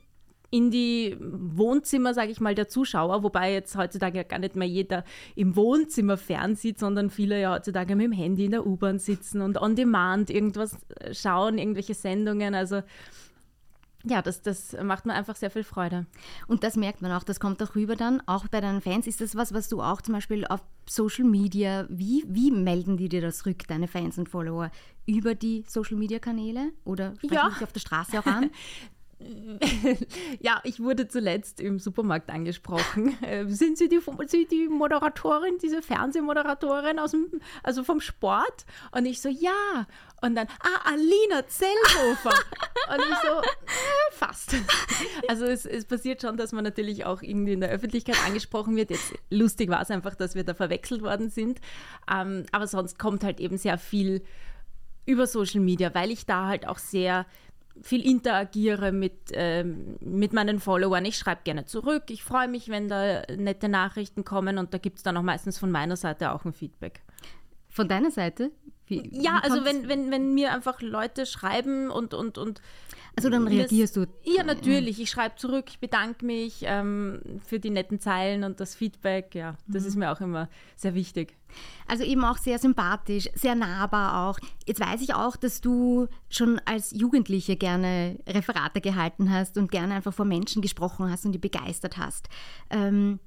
in 0.53 0.69
die 0.69 1.17
Wohnzimmer, 1.19 2.13
sage 2.13 2.29
ich 2.29 2.39
mal, 2.39 2.53
der 2.53 2.67
Zuschauer, 2.67 3.23
wobei 3.23 3.51
jetzt 3.51 3.75
heutzutage 3.75 4.17
ja 4.17 4.23
gar 4.23 4.38
nicht 4.38 4.55
mehr 4.55 4.67
jeder 4.67 5.03
im 5.35 5.55
Wohnzimmer 5.55 6.15
fernsieht, 6.15 6.77
sondern 6.77 7.09
viele 7.09 7.41
ja 7.41 7.55
heutzutage 7.55 7.95
mit 7.95 8.05
dem 8.05 8.11
Handy 8.11 8.45
in 8.45 8.51
der 8.51 8.67
U-Bahn 8.67 9.00
sitzen 9.00 9.41
und 9.41 9.59
on 9.59 9.75
demand 9.75 10.29
irgendwas 10.29 10.77
äh, 11.00 11.11
schauen, 11.11 11.57
irgendwelche 11.57 11.95
Sendungen. 11.95 12.53
Also 12.53 12.83
ja, 14.03 14.21
das, 14.21 14.44
das 14.44 14.77
macht 14.83 15.07
mir 15.07 15.13
einfach 15.15 15.35
sehr 15.35 15.50
viel 15.50 15.63
Freude. 15.63 16.05
Und 16.48 16.63
das 16.63 16.75
merkt 16.75 17.01
man 17.01 17.12
auch, 17.13 17.24
das 17.24 17.39
kommt 17.39 17.63
auch 17.63 17.74
rüber 17.74 17.95
dann, 17.95 18.22
auch 18.27 18.48
bei 18.48 18.62
deinen 18.62 18.81
Fans. 18.81 19.07
Ist 19.07 19.22
das 19.22 19.36
was, 19.36 19.55
was 19.55 19.69
du 19.69 19.81
auch 19.81 20.03
zum 20.03 20.13
Beispiel 20.13 20.45
auf 20.45 20.62
Social 20.88 21.25
Media, 21.25 21.88
wie, 21.89 22.25
wie 22.27 22.51
melden 22.51 22.98
die 22.98 23.10
dir 23.10 23.22
das 23.22 23.48
rück, 23.48 23.67
deine 23.67 23.88
Fans 23.88 24.19
und 24.19 24.29
Follower? 24.29 24.69
Über 25.07 25.33
die 25.33 25.63
Social 25.67 25.98
Media 25.98 26.19
Kanäle 26.19 26.74
oder 26.86 27.15
sprechen 27.15 27.33
ja. 27.33 27.50
dich 27.50 27.63
auf 27.63 27.74
der 27.74 27.79
Straße 27.79 28.19
auch 28.19 28.27
an? 28.27 28.51
ja, 30.39 30.62
ich 30.63 30.80
wurde 30.80 31.08
zuletzt 31.08 31.60
im 31.60 31.80
Supermarkt 31.80 32.30
angesprochen. 32.30 33.18
Äh, 33.24 33.48
sind 33.48 33.77
Sie 33.77 33.88
die, 33.88 34.00
Sie 34.27 34.46
die 34.46 34.68
Moderatorin, 34.68 35.58
diese 35.62 35.82
Fernsehmoderatorin 35.82 37.00
aus 37.00 37.12
dem, 37.12 37.27
also 37.62 37.84
vom 37.84 38.01
Sport? 38.01 38.65
Und 38.92 39.06
ich 39.06 39.22
so, 39.22 39.30
ja. 39.30 39.88
Und 40.22 40.36
dann, 40.36 40.48
ah, 40.60 40.92
Alina 40.92 41.48
Zellhofer. 41.48 42.32
Und 42.94 43.00
ich 43.00 43.18
so, 43.24 43.39
äh, 43.39 44.12
fast. 44.12 44.56
Also 45.27 45.46
es, 45.46 45.65
es 45.65 45.86
passiert 45.86 46.22
schon, 46.22 46.38
dass 46.38 46.51
man 46.51 46.63
natürlich 46.63 47.06
auch 47.06 47.22
irgendwie 47.22 47.53
in 47.53 47.62
der 47.62 47.70
Öffentlichkeit 47.70 48.18
angesprochen 48.25 48.75
wird. 48.75 48.89
Jetzt 48.89 49.13
lustig 49.30 49.70
war 49.70 49.82
es 49.82 49.92
einfach, 49.92 50.15
dass 50.15 50.36
wir 50.36 50.44
da 50.44 50.53
verwechselt 50.53 51.01
worden 51.01 51.30
sind. 51.30 51.62
Ähm, 52.12 52.46
aber 52.51 52.68
sonst 52.68 53.00
kommt 53.00 53.24
halt 53.24 53.39
eben 53.39 53.58
sehr 53.58 53.77
viel 53.77 54.22
über 55.06 55.27
Social 55.27 55.62
Media, 55.62 55.94
weil 55.94 56.12
ich 56.12 56.25
da 56.25 56.48
halt 56.48 56.68
auch 56.68 56.77
sehr 56.77 57.25
viel 57.82 58.06
interagiere 58.06 58.92
mit, 58.92 59.13
ähm, 59.32 59.98
mit 60.00 60.34
meinen 60.34 60.60
Followern. 60.60 61.06
Ich 61.06 61.18
schreibe 61.18 61.42
gerne 61.44 61.65
zurück. 61.65 62.03
Ich 62.10 62.24
freue 62.24 62.48
mich, 62.48 62.70
wenn 62.70 62.88
da 62.88 63.24
nette 63.36 63.70
Nachrichten 63.70 64.24
kommen 64.24 64.58
und 64.58 64.74
da 64.74 64.77
gibt 64.77 64.98
es 64.98 65.03
dann 65.03 65.18
auch 65.18 65.24
meistens 65.24 65.58
von 65.58 65.72
meiner 65.72 65.96
Seite 65.96 66.32
auch 66.32 66.46
ein 66.46 66.53
Feedback. 66.53 67.01
Von 67.70 67.88
deiner 67.88 68.12
Seite? 68.12 68.51
Wie, 68.86 69.10
ja, 69.12 69.42
wie 69.42 69.50
also 69.50 69.65
wenn, 69.65 69.88
wenn, 69.88 70.12
wenn 70.12 70.34
mir 70.34 70.53
einfach 70.53 70.82
Leute 70.82 71.25
schreiben 71.25 71.89
und, 71.89 72.13
und, 72.13 72.38
und 72.38 72.62
also 73.15 73.29
dann 73.29 73.48
reagierst 73.48 73.96
du? 73.96 74.08
Ja, 74.24 74.43
natürlich. 74.43 75.00
Ich 75.00 75.10
schreibe 75.10 75.36
zurück, 75.36 75.65
ich 75.67 75.79
bedanke 75.79 76.25
mich 76.25 76.63
ähm, 76.63 77.22
für 77.46 77.60
die 77.60 77.70
netten 77.70 78.00
Zeilen 78.00 78.43
und 78.43 78.60
das 78.60 78.75
Feedback. 78.75 79.36
Ja, 79.36 79.55
das 79.67 79.84
mhm. 79.84 79.89
ist 79.89 79.96
mir 79.96 80.12
auch 80.12 80.22
immer 80.22 80.50
sehr 80.75 80.96
wichtig. 80.96 81.36
Also 81.88 82.03
eben 82.03 82.24
auch 82.24 82.38
sehr 82.38 82.58
sympathisch, 82.58 83.29
sehr 83.36 83.53
nahbar 83.53 84.27
auch. 84.27 84.39
Jetzt 84.65 84.79
weiß 84.79 85.01
ich 85.01 85.13
auch, 85.13 85.36
dass 85.36 85.62
du 85.62 86.08
schon 86.29 86.60
als 86.65 86.91
Jugendliche 86.91 87.55
gerne 87.55 88.20
Referate 88.27 88.82
gehalten 88.82 89.32
hast 89.32 89.58
und 89.58 89.70
gerne 89.70 89.93
einfach 89.93 90.13
vor 90.13 90.25
Menschen 90.25 90.63
gesprochen 90.63 91.12
hast 91.12 91.25
und 91.25 91.34
die 91.34 91.39
begeistert 91.39 91.98
hast. 91.98 92.29
Ähm, 92.72 93.20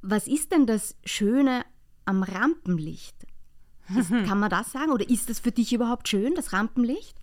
was 0.00 0.26
ist 0.26 0.52
denn 0.52 0.66
das 0.66 0.96
Schöne 1.04 1.64
am 2.06 2.22
Rampenlicht? 2.22 3.21
Ist, 3.98 4.10
kann 4.28 4.38
man 4.38 4.50
das 4.50 4.72
sagen? 4.72 4.92
Oder 4.92 5.08
ist 5.08 5.28
das 5.30 5.40
für 5.40 5.52
dich 5.52 5.72
überhaupt 5.72 6.08
schön, 6.08 6.34
das 6.34 6.52
Rampenlicht? 6.52 7.16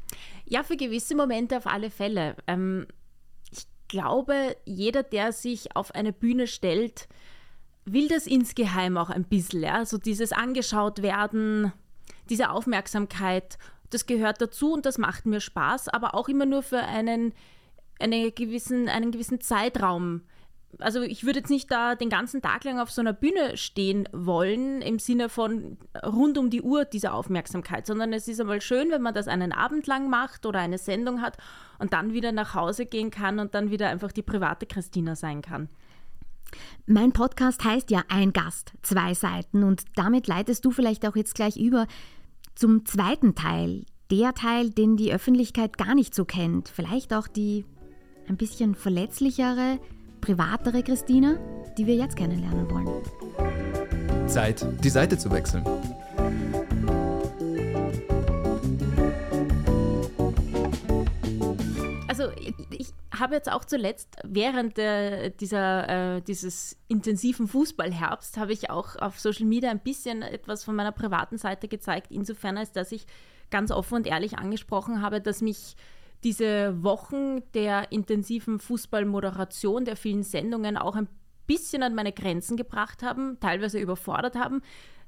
Ja, 0.46 0.64
für 0.64 0.78
gewisse 0.78 1.16
Momente 1.16 1.58
auf 1.58 1.68
alle 1.68 1.90
Fälle. 1.90 2.36
Ähm, 2.48 2.88
ich 3.52 3.66
glaube, 3.88 4.56
jeder, 4.66 5.04
der 5.04 5.32
sich 5.32 5.76
auf 5.76 5.94
eine 5.94 6.14
Bühne 6.14 6.48
stellt, 6.48 7.08
will 7.86 8.08
das 8.08 8.28
insgeheim 8.28 8.98
auch 8.98 9.10
ein 9.10 9.24
bisschen. 9.24 9.64
Ja? 9.64 9.86
So 9.86 9.98
dieses 9.98 10.32
angeschaut 10.32 11.02
werden, 11.02 11.72
diese 12.30 12.50
Aufmerksamkeit, 12.50 13.58
das 13.90 14.06
gehört 14.06 14.42
dazu 14.42 14.74
und 14.74 14.86
das 14.86 14.98
macht 14.98 15.26
mir 15.26 15.42
Spaß, 15.42 15.90
aber 15.90 16.14
auch 16.14 16.30
immer 16.30 16.46
nur 16.46 16.62
für 16.62 16.80
einen, 16.80 17.34
einen, 18.00 18.34
gewissen, 18.34 18.88
einen 18.88 19.12
gewissen 19.12 19.42
Zeitraum. 19.42 20.22
Also 20.78 21.02
ich 21.02 21.26
würde 21.26 21.40
jetzt 21.40 21.50
nicht 21.50 21.72
da 21.72 21.96
den 21.96 22.10
ganzen 22.10 22.42
Tag 22.42 22.64
lang 22.64 22.80
auf 22.80 22.92
so 22.92 23.02
einer 23.02 23.14
Bühne 23.14 23.58
stehen 23.58 24.08
wollen, 24.12 24.82
im 24.82 25.00
Sinne 25.00 25.28
von 25.28 25.78
rund 26.06 26.38
um 26.38 26.50
die 26.50 26.62
Uhr 26.62 26.86
diese 26.86 27.12
Aufmerksamkeit, 27.12 27.88
sondern 27.88 28.14
es 28.14 28.28
ist 28.28 28.40
einmal 28.40 28.62
schön, 28.62 28.92
wenn 28.92 29.02
man 29.02 29.14
das 29.14 29.28
einen 29.28 29.52
Abend 29.52 29.88
lang 29.88 30.10
macht 30.10 30.46
oder 30.46 30.60
eine 30.60 30.78
Sendung 30.78 31.22
hat 31.22 31.38
und 31.80 31.94
dann 31.94 32.14
wieder 32.14 32.32
nach 32.32 32.54
Hause 32.54 32.86
gehen 32.86 33.10
kann 33.10 33.40
und 33.40 33.56
dann 33.56 33.72
wieder 33.72 33.90
einfach 33.90 34.12
die 34.12 34.22
private 34.22 34.68
Christina 34.68 35.16
sein 35.16 35.42
kann. 35.42 35.70
Mein 36.86 37.12
Podcast 37.12 37.64
heißt 37.64 37.92
ja 37.92 38.04
Ein 38.08 38.34
Gast, 38.34 38.74
zwei 38.82 39.14
Seiten 39.14 39.64
und 39.64 39.84
damit 39.96 40.28
leitest 40.28 40.66
du 40.66 40.72
vielleicht 40.72 41.06
auch 41.06 41.16
jetzt 41.16 41.36
gleich 41.36 41.58
über 41.58 41.88
zum 42.56 42.86
zweiten 42.86 43.36
Teil. 43.36 43.86
Der 44.12 44.34
Teil, 44.34 44.72
den 44.72 44.98
die 44.98 45.14
Öffentlichkeit 45.14 45.78
gar 45.78 45.94
nicht 45.94 46.16
so 46.16 46.26
kennt. 46.26 46.68
Vielleicht 46.68 47.14
auch 47.14 47.28
die 47.28 47.66
ein 48.28 48.38
bisschen 48.38 48.76
verletzlichere, 48.76 49.80
privatere 50.22 50.84
Christina, 50.84 51.38
die 51.78 51.88
wir 51.88 51.96
jetzt 51.96 52.16
kennenlernen 52.16 52.70
wollen. 52.70 54.28
Zeit, 54.28 54.66
die 54.84 54.90
Seite 54.90 55.18
zu 55.18 55.32
wechseln. 55.32 55.66
Also 62.08 62.32
ich 62.72 62.94
habe 63.18 63.36
jetzt 63.36 63.52
auch 63.52 63.66
zuletzt 63.66 64.18
während 64.24 64.78
der, 64.78 65.30
dieser, 65.30 66.18
äh, 66.18 66.22
dieses 66.22 66.78
intensiven 66.88 67.48
Fußballherbst 67.48 68.38
habe 68.38 68.54
ich 68.54 68.70
auch 68.70 68.96
auf 68.98 69.20
Social 69.20 69.46
Media 69.46 69.72
ein 69.72 69.80
bisschen 69.80 70.22
etwas 70.22 70.64
von 70.64 70.76
meiner 70.76 70.92
privaten 70.92 71.38
Seite 71.38 71.68
gezeigt, 71.68 72.12
insofern 72.12 72.58
als 72.58 72.72
dass 72.72 72.92
ich 72.92 73.06
ganz 73.50 73.72
offen 73.72 73.96
und 73.96 74.08
ehrlich 74.08 74.38
angesprochen 74.38 75.02
habe, 75.02 75.22
dass 75.22 75.42
mich 75.42 75.76
diese 76.24 76.84
Wochen 76.84 77.42
der 77.54 77.92
intensiven 77.92 78.60
Fußballmoderation, 78.60 79.86
der 79.86 79.96
vielen 79.96 80.24
Sendungen 80.24 80.78
auch 80.78 80.96
ein 80.96 81.08
bisschen 81.48 81.82
an 81.82 81.96
meine 81.96 82.12
Grenzen 82.12 82.58
gebracht 82.58 83.02
haben, 83.02 83.40
teilweise 83.40 83.80
überfordert 83.80 84.36
haben. 84.36 84.62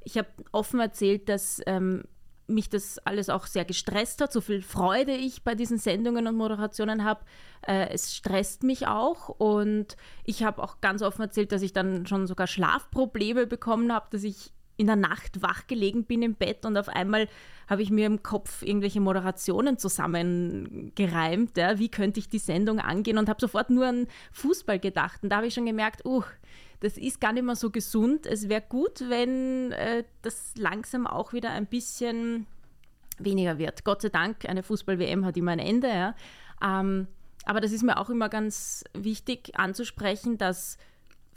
Ich 0.04 0.18
habe 0.18 0.30
offen 0.52 0.80
erzählt, 0.80 1.30
dass 1.30 1.62
ähm, 1.68 2.04
mich 2.48 2.70
das 2.70 3.00
alles 3.00 3.30
auch 3.30 3.46
sehr 3.48 3.66
gestresst 3.66 4.22
hat, 4.22 4.32
so 4.32 4.42
viel 4.42 4.62
Freude 4.62 5.14
ich 5.14 5.44
bei 5.44 5.56
diesen 5.56 5.78
Sendungen 5.78 6.28
und 6.28 6.36
Moderationen 6.36 7.04
habe. 7.04 7.22
Äh, 7.66 7.90
es 7.90 8.16
stresst 8.16 8.64
mich 8.64 8.88
auch 8.88 9.30
und 9.30 9.96
ich 10.24 10.44
habe 10.44 10.62
auch 10.64 10.82
ganz 10.82 11.02
offen 11.02 11.22
erzählt, 11.22 11.52
dass 11.52 11.62
ich 11.62 11.74
dann 11.74 12.06
schon 12.08 12.28
sogar 12.28 12.48
Schlafprobleme 12.48 13.48
bekommen 13.48 13.94
habe, 13.94 14.08
dass 14.12 14.24
ich 14.24 14.52
in 14.82 14.88
der 14.88 14.96
Nacht 14.96 15.42
wach 15.42 15.68
gelegen 15.68 16.04
bin 16.06 16.22
im 16.24 16.36
Bett 16.36 16.66
und 16.66 16.76
auf 16.76 16.90
einmal 16.90 17.30
habe 17.70 17.84
ich 17.84 17.92
mir 17.92 18.06
im 18.06 18.22
Kopf 18.24 18.64
irgendwelche 18.64 19.00
Moderationen 19.00 19.78
zusammengereimt. 19.78 21.56
Ja, 21.56 21.80
wie 21.80 21.90
könnte 21.90 22.20
ich 22.20 22.28
die 22.28 22.40
Sendung 22.40 22.80
angehen 22.80 23.18
und 23.18 23.30
habe 23.30 23.40
sofort 23.40 23.70
nur 23.70 23.88
an 23.88 24.08
Fußball 24.34 24.80
gedacht. 24.80 25.24
Und 25.24 25.30
da 25.30 25.38
habe 25.38 25.48
ich 25.48 25.54
schon 25.54 25.66
gemerkt, 25.66 26.06
uh, 26.06 26.24
das 26.82 26.98
ist 26.98 27.22
gar 27.22 27.32
nicht 27.32 27.44
mehr 27.44 27.56
so 27.56 27.70
gesund. 27.70 28.26
Es 28.26 28.50
wäre 28.50 28.64
gut, 28.68 29.04
wenn 29.08 29.72
äh, 29.72 30.04
das 30.24 30.54
langsam 30.58 31.08
auch 31.08 31.32
wieder 31.32 31.52
ein 31.52 31.68
bisschen 31.68 32.48
weniger 33.20 33.58
wird. 33.60 33.86
Gott 33.86 34.02
sei 34.02 34.10
Dank, 34.10 34.50
eine 34.50 34.64
Fußball-WM 34.64 35.26
hat 35.26 35.38
immer 35.38 35.52
ein 35.52 35.60
Ende. 35.60 35.88
Ja. 35.88 36.16
Ähm, 36.62 37.08
aber 37.46 37.62
das 37.62 37.72
ist 37.72 37.84
mir 37.84 37.98
auch 37.98 38.10
immer 38.10 38.30
ganz 38.30 38.84
wichtig 38.94 39.52
anzusprechen, 39.56 40.38
dass 40.38 40.78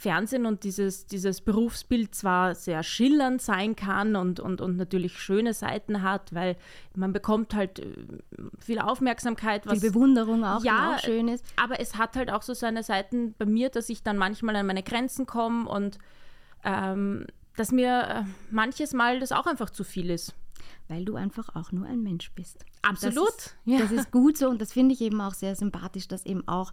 Fernsehen 0.04 0.44
und 0.44 0.64
dieses, 0.64 1.06
dieses 1.06 1.40
Berufsbild 1.40 2.14
zwar 2.14 2.54
sehr 2.54 2.82
schillernd 2.82 3.40
sein 3.40 3.75
kann 3.75 4.16
und, 4.16 4.38
und, 4.38 4.61
und 4.61 4.76
natürlich 4.76 5.18
schöne 5.18 5.54
Seiten 5.54 6.02
hat, 6.02 6.34
weil 6.34 6.56
man 6.94 7.14
bekommt 7.14 7.54
halt 7.54 7.78
äh, 7.78 7.94
viel 8.58 8.78
Aufmerksamkeit. 8.78 9.66
Was, 9.66 9.80
viel 9.80 9.90
Bewunderung 9.90 10.44
auch, 10.44 10.62
ja, 10.62 10.96
auch 10.96 10.99
schön 10.99 11.28
ist. 11.28 11.42
Aber 11.56 11.80
es 11.80 11.96
hat 11.96 12.16
halt 12.16 12.30
auch 12.30 12.42
so 12.42 12.52
seine 12.52 12.82
Seiten 12.82 13.34
bei 13.38 13.46
mir, 13.46 13.70
dass 13.70 13.88
ich 13.88 14.02
dann 14.02 14.18
manchmal 14.18 14.56
an 14.56 14.66
meine 14.66 14.82
Grenzen 14.82 15.25
komme 15.25 15.66
und 15.70 15.99
ähm, 16.64 17.26
dass 17.56 17.73
mir 17.73 18.02
äh, 18.02 18.23
manches 18.50 18.92
Mal 18.92 19.20
das 19.20 19.32
auch 19.32 19.46
einfach 19.46 19.70
zu 19.70 19.84
viel 19.84 20.11
ist. 20.11 20.34
Weil 20.88 21.06
du 21.06 21.16
einfach 21.16 21.56
auch 21.56 21.73
nur 21.73 21.87
ein 21.87 22.02
Mensch 22.02 22.30
bist. 22.32 22.62
Absolut. 22.82 23.26
Das 23.26 23.46
ist, 23.46 23.56
ja. 23.64 23.78
das 23.78 23.90
ist 23.90 24.11
gut 24.11 24.37
so 24.37 24.50
und 24.50 24.61
das 24.61 24.75
finde 24.75 24.92
ich 24.92 25.00
eben 25.00 25.18
auch 25.23 25.32
sehr 25.32 25.56
sympathisch, 25.56 26.08
dass 26.08 26.26
eben 26.26 26.46
auch 26.46 26.73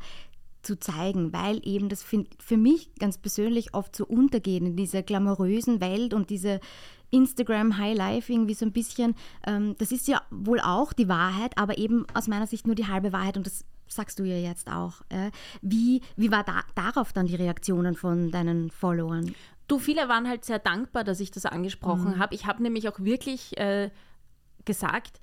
zu 0.63 0.79
zeigen, 0.79 1.33
weil 1.33 1.59
eben 1.63 1.89
das 1.89 2.03
für 2.03 2.57
mich 2.57 2.93
ganz 2.95 3.17
persönlich 3.17 3.73
oft 3.73 3.95
so 3.95 4.05
untergeht 4.05 4.61
in 4.61 4.75
dieser 4.75 5.03
glamourösen 5.03 5.81
Welt 5.81 6.13
und 6.13 6.29
diese 6.29 6.59
Instagram 7.09 7.77
High 7.77 7.97
Life 7.97 8.31
irgendwie 8.31 8.53
so 8.53 8.65
ein 8.65 8.71
bisschen, 8.71 9.15
ähm, 9.45 9.75
das 9.77 9.91
ist 9.91 10.07
ja 10.07 10.21
wohl 10.31 10.59
auch 10.59 10.93
die 10.93 11.09
Wahrheit, 11.09 11.57
aber 11.57 11.77
eben 11.77 12.05
aus 12.13 12.27
meiner 12.27 12.47
Sicht 12.47 12.65
nur 12.65 12.75
die 12.75 12.87
halbe 12.87 13.11
Wahrheit 13.11 13.37
und 13.37 13.45
das 13.45 13.65
sagst 13.87 14.19
du 14.19 14.23
ja 14.23 14.37
jetzt 14.37 14.69
auch. 14.71 15.01
Äh. 15.09 15.31
Wie, 15.61 16.01
wie 16.15 16.31
war 16.31 16.43
da, 16.43 16.61
darauf 16.75 17.13
dann 17.13 17.27
die 17.27 17.35
Reaktionen 17.35 17.95
von 17.95 18.31
deinen 18.31 18.71
Followern? 18.71 19.35
Du, 19.67 19.79
viele 19.79 20.09
waren 20.09 20.27
halt 20.27 20.45
sehr 20.45 20.59
dankbar, 20.59 21.03
dass 21.03 21.19
ich 21.19 21.31
das 21.31 21.45
angesprochen 21.45 22.15
mhm. 22.15 22.19
habe. 22.19 22.33
Ich 22.35 22.45
habe 22.45 22.63
nämlich 22.63 22.87
auch 22.89 22.99
wirklich 22.99 23.57
äh, 23.57 23.89
gesagt, 24.65 25.19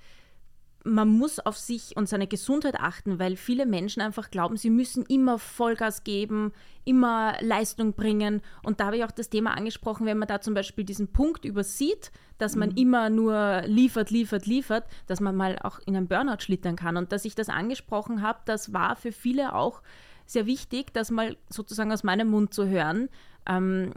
man 0.89 1.07
muss 1.09 1.39
auf 1.39 1.57
sich 1.57 1.95
und 1.95 2.09
seine 2.09 2.27
Gesundheit 2.27 2.75
achten, 2.79 3.19
weil 3.19 3.35
viele 3.35 3.65
Menschen 3.65 4.01
einfach 4.01 4.31
glauben, 4.31 4.57
sie 4.57 4.69
müssen 4.69 5.05
immer 5.05 5.39
Vollgas 5.39 6.03
geben, 6.03 6.51
immer 6.85 7.35
Leistung 7.41 7.93
bringen. 7.93 8.41
Und 8.63 8.79
da 8.79 8.87
habe 8.87 8.97
ich 8.97 9.03
auch 9.03 9.11
das 9.11 9.29
Thema 9.29 9.55
angesprochen, 9.55 10.05
wenn 10.05 10.17
man 10.17 10.27
da 10.27 10.41
zum 10.41 10.53
Beispiel 10.53 10.83
diesen 10.83 11.11
Punkt 11.11 11.45
übersieht, 11.45 12.11
dass 12.37 12.55
man 12.55 12.69
mhm. 12.69 12.77
immer 12.77 13.09
nur 13.09 13.61
liefert, 13.65 14.09
liefert, 14.09 14.45
liefert, 14.45 14.85
dass 15.07 15.19
man 15.19 15.35
mal 15.35 15.59
auch 15.59 15.79
in 15.85 15.95
einen 15.95 16.07
Burnout 16.07 16.41
schlittern 16.41 16.75
kann. 16.75 16.97
Und 16.97 17.11
dass 17.11 17.25
ich 17.25 17.35
das 17.35 17.49
angesprochen 17.49 18.21
habe, 18.21 18.39
das 18.45 18.73
war 18.73 18.95
für 18.95 19.11
viele 19.11 19.53
auch 19.53 19.81
sehr 20.25 20.45
wichtig, 20.45 20.93
das 20.93 21.11
mal 21.11 21.37
sozusagen 21.49 21.91
aus 21.91 22.03
meinem 22.03 22.29
Mund 22.29 22.53
zu 22.53 22.67
hören. 22.67 23.09
Ähm, 23.47 23.93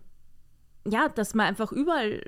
ja, 0.87 1.09
dass 1.09 1.35
man 1.35 1.47
einfach 1.47 1.73
überall 1.73 2.23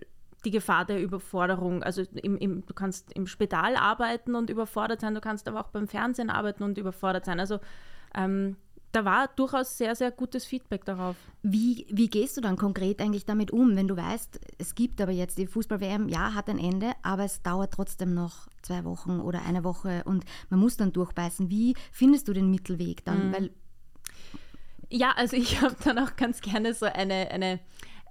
die 0.45 0.51
Gefahr 0.51 0.85
der 0.85 1.01
Überforderung. 1.01 1.83
Also 1.83 2.03
im, 2.23 2.37
im, 2.39 2.67
du 2.67 2.75
kannst 2.75 3.13
im 3.13 3.27
Spital 3.27 3.77
arbeiten 3.77 4.35
und 4.35 4.51
überfordert 4.51 5.01
sein, 5.01 5.15
du 5.15 5.21
kannst 5.21 5.49
aber 5.49 5.61
auch 5.61 5.69
beim 5.69 5.89
Fernsehen 5.89 6.31
arbeiten 6.31 6.63
und 6.63 6.79
überfordert 6.79 7.25
sein. 7.25 7.41
Also 7.41 7.59
ähm, 8.15 8.57
da 8.95 9.05
war 9.05 9.29
durchaus 9.35 9.77
sehr, 9.77 9.97
sehr 9.97 10.13
gutes 10.13 10.45
Feedback 10.45 10.85
darauf. 10.85 11.17
Wie, 11.43 11.87
wie 11.91 12.09
gehst 12.09 12.37
du 12.37 12.41
dann 12.41 12.57
konkret 12.57 13.01
eigentlich 13.01 13.25
damit 13.25 13.51
um, 13.51 13.77
wenn 13.77 13.89
du 13.89 13.97
weißt, 13.97 14.39
es 14.59 14.75
gibt 14.75 15.01
aber 15.01 15.11
jetzt 15.11 15.37
die 15.37 15.47
Fußball-WM, 15.47 16.09
ja, 16.09 16.35
hat 16.35 16.49
ein 16.49 16.59
Ende, 16.59 16.93
aber 17.03 17.25
es 17.25 17.43
dauert 17.43 17.73
trotzdem 17.73 18.15
noch 18.15 18.47
zwei 18.63 18.85
Wochen 18.85 19.21
oder 19.21 19.43
eine 19.47 19.65
Woche 19.65 20.03
und 20.05 20.25
man 20.49 20.61
muss 20.61 20.77
dann 20.77 20.93
durchbeißen. 20.93 21.51
Wie 21.51 21.75
findest 21.91 22.29
du 22.29 22.33
den 22.33 22.51
Mittelweg 22.51 23.05
dann? 23.05 23.29
Mhm. 23.29 23.33
Weil 23.33 23.51
ja, 24.91 25.13
also 25.17 25.37
ich 25.37 25.61
habe 25.63 25.77
dann 25.85 25.99
auch 25.99 26.15
ganz 26.17 26.41
gerne 26.41 26.73
so 26.73 26.87
eine, 26.87 27.31
eine 27.31 27.59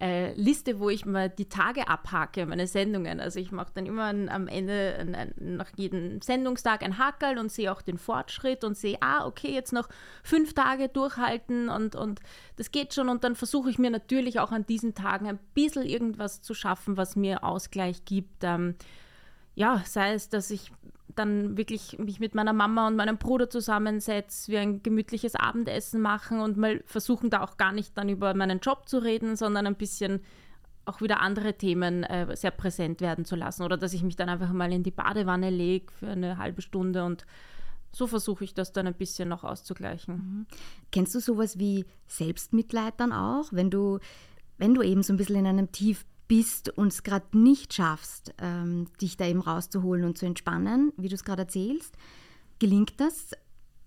äh, 0.03 0.33
Liste, 0.33 0.81
wo 0.81 0.89
ich 0.89 1.05
mal 1.05 1.29
die 1.29 1.47
Tage 1.47 1.87
abhake, 1.87 2.45
meine 2.45 2.67
Sendungen. 2.67 3.21
Also 3.21 3.39
ich 3.39 3.53
mache 3.53 3.71
dann 3.73 3.85
immer 3.85 4.03
ein, 4.07 4.27
am 4.27 4.49
Ende 4.49 4.97
ein, 4.99 5.15
ein, 5.15 5.33
nach 5.37 5.69
jedem 5.77 6.21
Sendungstag 6.21 6.83
ein 6.83 6.97
Hackerl 6.97 7.37
und 7.37 7.49
sehe 7.49 7.71
auch 7.71 7.81
den 7.81 7.97
Fortschritt 7.97 8.65
und 8.65 8.75
sehe, 8.75 8.97
ah, 8.99 9.25
okay, 9.25 9.53
jetzt 9.53 9.71
noch 9.71 9.87
fünf 10.21 10.53
Tage 10.53 10.89
durchhalten 10.89 11.69
und, 11.69 11.95
und 11.95 12.19
das 12.57 12.71
geht 12.71 12.93
schon. 12.93 13.07
Und 13.07 13.23
dann 13.23 13.37
versuche 13.37 13.69
ich 13.69 13.79
mir 13.79 13.91
natürlich 13.91 14.41
auch 14.41 14.51
an 14.51 14.65
diesen 14.65 14.93
Tagen 14.93 15.25
ein 15.25 15.39
bisschen 15.53 15.83
irgendwas 15.83 16.41
zu 16.41 16.53
schaffen, 16.53 16.97
was 16.97 17.15
mir 17.15 17.45
Ausgleich 17.45 18.03
gibt. 18.03 18.43
Ähm, 18.43 18.75
ja, 19.55 19.83
sei 19.85 20.13
es, 20.13 20.29
dass 20.29 20.49
ich 20.49 20.71
dann 21.15 21.57
wirklich 21.57 21.99
mich 21.99 22.19
mit 22.19 22.33
meiner 22.33 22.53
Mama 22.53 22.87
und 22.87 22.95
meinem 22.95 23.17
Bruder 23.17 23.49
zusammensetze, 23.49 24.51
wir 24.51 24.61
ein 24.61 24.81
gemütliches 24.81 25.35
Abendessen 25.35 26.01
machen 26.01 26.39
und 26.39 26.57
mal 26.57 26.81
versuchen 26.85 27.29
da 27.29 27.41
auch 27.41 27.57
gar 27.57 27.71
nicht 27.71 27.97
dann 27.97 28.09
über 28.09 28.33
meinen 28.33 28.59
Job 28.59 28.87
zu 28.87 28.97
reden, 28.97 29.35
sondern 29.35 29.67
ein 29.67 29.75
bisschen 29.75 30.21
auch 30.85 31.01
wieder 31.01 31.21
andere 31.21 31.53
Themen 31.53 32.03
äh, 32.03 32.35
sehr 32.35 32.51
präsent 32.51 32.99
werden 32.99 33.25
zu 33.25 33.35
lassen. 33.35 33.63
Oder 33.63 33.77
dass 33.77 33.93
ich 33.93 34.03
mich 34.03 34.15
dann 34.15 34.29
einfach 34.29 34.51
mal 34.51 34.71
in 34.73 34.83
die 34.83 34.91
Badewanne 34.91 35.49
lege 35.49 35.91
für 35.93 36.09
eine 36.09 36.37
halbe 36.37 36.61
Stunde 36.61 37.05
und 37.05 37.25
so 37.95 38.07
versuche 38.07 38.43
ich 38.43 38.55
das 38.55 38.73
dann 38.73 38.87
ein 38.87 38.95
bisschen 38.95 39.29
noch 39.29 39.43
auszugleichen. 39.43 40.15
Mhm. 40.15 40.45
Kennst 40.91 41.13
du 41.13 41.19
sowas 41.19 41.59
wie 41.59 41.85
Selbstmitleid 42.07 42.95
dann 42.97 43.13
auch, 43.13 43.45
wenn 43.51 43.69
du, 43.69 43.99
wenn 44.57 44.73
du 44.73 44.81
eben 44.81 45.03
so 45.03 45.13
ein 45.13 45.17
bisschen 45.17 45.35
in 45.35 45.45
einem 45.45 45.71
Tief 45.71 46.03
bist 46.35 46.75
und 46.75 46.87
es 46.87 47.03
gerade 47.03 47.37
nicht 47.37 47.75
schaffst, 47.75 48.33
ähm, 48.39 48.87
dich 48.99 49.17
da 49.17 49.27
eben 49.27 49.39
rauszuholen 49.39 50.03
und 50.03 50.17
zu 50.17 50.25
entspannen, 50.25 50.91
wie 50.97 51.07
du 51.07 51.13
es 51.13 51.23
gerade 51.23 51.43
erzählst, 51.43 51.95
gelingt 52.57 52.99
das 52.99 53.33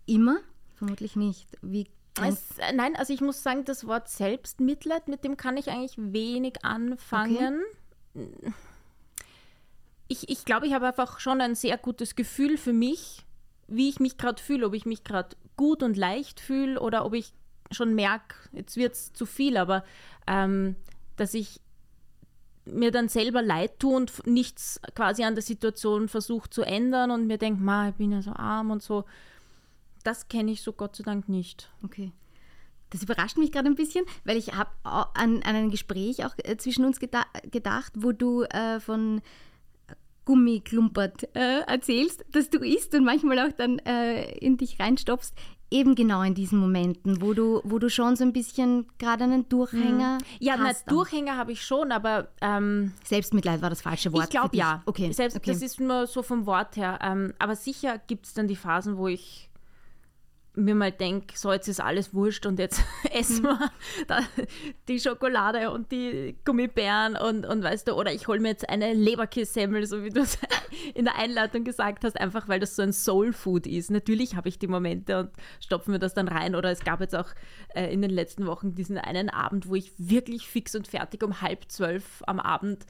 immer? 0.07 0.38
Vermutlich 0.76 1.17
nicht. 1.17 1.49
Wie 1.61 1.88
es, 2.23 2.57
äh, 2.59 2.73
nein, 2.73 2.95
also 2.95 3.12
ich 3.12 3.21
muss 3.21 3.43
sagen, 3.43 3.65
das 3.65 3.85
Wort 3.88 4.09
Selbstmitleid, 4.09 5.09
mit 5.09 5.25
dem 5.25 5.37
kann 5.37 5.57
ich 5.57 5.71
eigentlich 5.71 5.97
wenig 5.99 6.65
anfangen. 6.65 7.62
Okay. 8.15 8.53
Ich, 10.07 10.29
ich 10.29 10.45
glaube, 10.45 10.69
ich 10.69 10.73
habe 10.73 10.87
einfach 10.87 11.19
schon 11.19 11.41
ein 11.41 11.57
sehr 11.57 11.76
gutes 11.79 12.15
Gefühl 12.15 12.59
für 12.59 12.73
mich, 12.73 13.26
wie 13.67 13.88
ich 13.88 13.99
mich 13.99 14.19
gerade 14.19 14.41
fühle, 14.41 14.67
ob 14.67 14.75
ich 14.75 14.87
mich 14.87 15.03
gerade 15.03 15.37
gut 15.57 15.83
und 15.83 15.97
leicht 15.97 16.38
fühle 16.38 16.79
oder 16.79 17.05
ob 17.05 17.15
ich 17.15 17.33
schon 17.73 17.97
merke, 17.97 18.37
jetzt 18.53 18.76
wird 18.76 18.95
es 18.95 19.12
zu 19.12 19.26
viel, 19.26 19.57
aber 19.57 19.85
ähm, 20.29 20.76
dass 21.17 21.35
ich 21.35 21.61
mir 22.66 22.90
dann 22.90 23.08
selber 23.08 23.42
leid 23.42 23.78
tue 23.78 23.96
und 23.96 24.26
nichts 24.26 24.80
quasi 24.94 25.25
an 25.25 25.35
der 25.35 25.42
Situation 25.42 26.08
versuche 26.08 26.50
zu 26.50 26.62
ändern 26.62 27.11
und 27.11 27.26
mir 27.26 27.38
denke, 27.38 27.62
ich 27.88 27.94
bin 27.94 28.12
ja 28.12 28.23
so 28.23 28.32
arm 28.32 28.70
und 28.70 28.82
so. 28.82 29.04
Das 30.04 30.28
kenne 30.28 30.52
ich 30.52 30.62
so 30.62 30.73
Gott 30.73 30.96
sei 30.96 31.04
Dank 31.04 31.28
nicht. 31.28 31.70
Okay. 31.82 32.12
Das 32.90 33.02
überrascht 33.02 33.38
mich 33.38 33.50
gerade 33.50 33.68
ein 33.68 33.75
bisschen, 33.75 34.04
weil 34.25 34.37
ich 34.37 34.54
habe 34.54 34.70
an, 34.85 35.42
an, 35.42 35.56
ein 35.56 35.70
Gespräch 35.70 36.25
auch 36.25 36.35
äh, 36.38 36.56
zwischen 36.56 36.85
uns 36.85 37.00
gedacht, 37.00 37.92
wo 37.96 38.12
du 38.12 38.44
äh, 38.44 38.78
von 38.78 39.23
Gummiklumpert 40.25 41.35
äh, 41.37 41.61
erzählst, 41.66 42.25
dass 42.30 42.50
du 42.50 42.58
isst 42.58 42.94
und 42.94 43.04
manchmal 43.04 43.38
auch 43.40 43.52
dann 43.52 43.78
äh, 43.80 44.30
in 44.38 44.56
dich 44.56 44.78
reinstopfst. 44.78 45.35
Eben 45.70 45.94
genau 45.94 46.23
in 46.23 46.35
diesen 46.35 46.58
Momenten, 46.58 47.20
wo 47.20 47.35
du, 47.35 47.61
wo 47.64 47.78
du 47.78 47.90
schon 47.90 48.14
so 48.14 48.25
ein 48.25 48.32
bisschen 48.32 48.87
gerade 48.99 49.25
einen 49.25 49.49
Durchhänger 49.49 50.18
hm. 50.18 50.26
Ja, 50.38 50.56
na, 50.56 50.73
Durchhänger 50.87 51.37
habe 51.37 51.52
ich 51.52 51.64
schon, 51.64 51.90
aber 51.90 52.28
ähm, 52.40 52.92
Selbstmitleid 53.04 53.62
war 53.62 53.70
das 53.70 53.82
falsche 53.82 54.12
Wort. 54.12 54.25
Ich 54.25 54.30
glaube 54.30 54.56
ja. 54.56 54.82
Okay. 54.87 55.12
Selbst, 55.12 55.37
okay. 55.37 55.52
Das 55.52 55.62
ist 55.62 55.80
nur 55.80 56.06
so 56.06 56.23
vom 56.23 56.46
Wort 56.46 56.76
her. 56.76 56.99
Ähm, 57.02 57.35
aber 57.38 57.56
sicher 57.56 57.99
gibt 57.99 58.26
es 58.26 58.35
dann 58.35 58.46
die 58.46 58.56
Phasen, 58.56 58.96
wo 58.96 59.08
ich 59.08 59.50
mir 60.56 60.75
mal 60.75 60.90
denke, 60.90 61.38
so 61.38 61.52
jetzt 61.52 61.68
ist 61.68 61.80
alles 61.80 62.14
wurscht 62.14 62.46
und 62.46 62.58
jetzt 62.58 62.82
essen 63.12 63.44
wir 63.44 63.70
die 64.88 64.98
Schokolade 64.98 65.70
und 65.70 65.92
die 65.92 66.36
Gummibären 66.44 67.16
und, 67.16 67.46
und 67.46 67.62
weißt 67.62 67.88
du, 67.88 67.92
oder 67.92 68.12
ich 68.12 68.26
hole 68.26 68.40
mir 68.40 68.48
jetzt 68.48 68.68
eine 68.68 68.94
Leberkässemmel, 68.94 69.86
so 69.86 70.02
wie 70.02 70.10
du 70.10 70.22
es 70.22 70.38
in 70.94 71.04
der 71.04 71.16
Einleitung 71.16 71.64
gesagt 71.64 72.04
hast, 72.04 72.18
einfach 72.18 72.48
weil 72.48 72.60
das 72.60 72.75
so 72.75 72.82
ein 72.82 72.92
Soul-Food 72.92 73.66
ist. 73.66 73.90
Natürlich 73.90 74.34
habe 74.34 74.48
ich 74.48 74.58
die 74.58 74.66
Momente 74.66 75.20
und 75.20 75.30
stopfen 75.60 75.92
wir 75.92 75.98
das 75.98 76.14
dann 76.14 76.28
rein. 76.28 76.54
Oder 76.54 76.70
es 76.70 76.80
gab 76.80 77.00
jetzt 77.00 77.14
auch 77.14 77.28
äh, 77.75 77.92
in 77.92 78.02
den 78.02 78.10
letzten 78.10 78.46
Wochen 78.46 78.75
diesen 78.75 78.98
einen 78.98 79.30
Abend, 79.30 79.68
wo 79.68 79.75
ich 79.75 79.92
wirklich 79.98 80.48
fix 80.48 80.75
und 80.75 80.88
fertig 80.88 81.22
um 81.22 81.40
halb 81.40 81.70
zwölf 81.70 82.22
am 82.26 82.40
Abend 82.40 82.86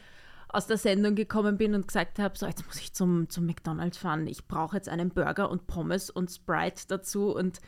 aus 0.49 0.67
der 0.67 0.79
Sendung 0.79 1.15
gekommen 1.15 1.59
bin 1.59 1.75
und 1.75 1.89
gesagt 1.89 2.19
habe, 2.19 2.37
so 2.39 2.47
jetzt 2.47 2.67
muss 2.67 2.81
ich 2.81 2.93
zum, 2.93 3.29
zum 3.29 3.47
McDonald's 3.47 3.99
fahren, 3.99 4.27
ich 4.27 4.47
brauche 4.47 4.77
jetzt 4.77 4.89
einen 4.89 5.11
Burger 5.11 5.51
und 5.51 5.67
Pommes 5.67 6.11
und 6.11 6.31
Sprite 6.31 6.85
dazu 6.89 7.35
und 7.35 7.61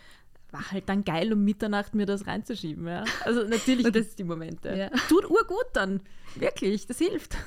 war 0.51 0.71
halt 0.71 0.89
dann 0.89 1.05
geil, 1.05 1.33
um 1.33 1.45
Mitternacht 1.45 1.95
mir 1.95 2.07
das 2.07 2.27
reinzuschieben. 2.27 2.87
Ja. 2.87 3.05
Also 3.25 3.45
natürlich 3.45 3.85
gibt 3.93 3.97
es 3.97 4.17
die 4.17 4.25
Momente. 4.25 4.75
Ja. 4.75 4.89
Tut 5.09 5.29
urgut 5.29 5.67
dann. 5.75 6.01
Wirklich, 6.35 6.87
das 6.87 6.99
hilft. 6.99 7.37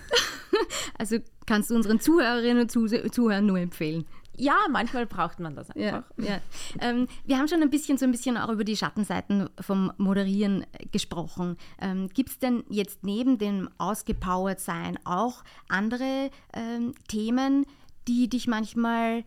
Also 0.97 1.17
kannst 1.47 1.71
du 1.71 1.75
unseren 1.75 1.99
Zuhörerinnen 1.99 2.67
und 2.69 2.69
Zuhörern 2.69 3.45
nur 3.45 3.57
empfehlen. 3.57 4.05
Ja, 4.37 4.55
manchmal 4.69 5.05
braucht 5.05 5.39
man 5.39 5.55
das 5.55 5.69
einfach. 5.71 6.03
Ja, 6.17 6.25
ja. 6.25 6.41
Ähm, 6.79 7.07
wir 7.25 7.37
haben 7.37 7.47
schon 7.47 7.61
ein 7.61 7.69
bisschen 7.69 7.97
so 7.97 8.05
ein 8.05 8.11
bisschen 8.11 8.37
auch 8.37 8.49
über 8.49 8.63
die 8.63 8.77
Schattenseiten 8.77 9.49
vom 9.59 9.91
Moderieren 9.97 10.65
gesprochen. 10.91 11.57
Ähm, 11.79 12.09
Gibt 12.09 12.29
es 12.29 12.39
denn 12.39 12.63
jetzt 12.69 13.03
neben 13.03 13.37
dem 13.37 13.69
ausgepowert 13.77 14.59
sein 14.59 14.97
auch 15.03 15.43
andere 15.67 16.31
ähm, 16.53 16.93
Themen, 17.07 17.65
die 18.07 18.29
dich 18.29 18.47
manchmal 18.47 19.23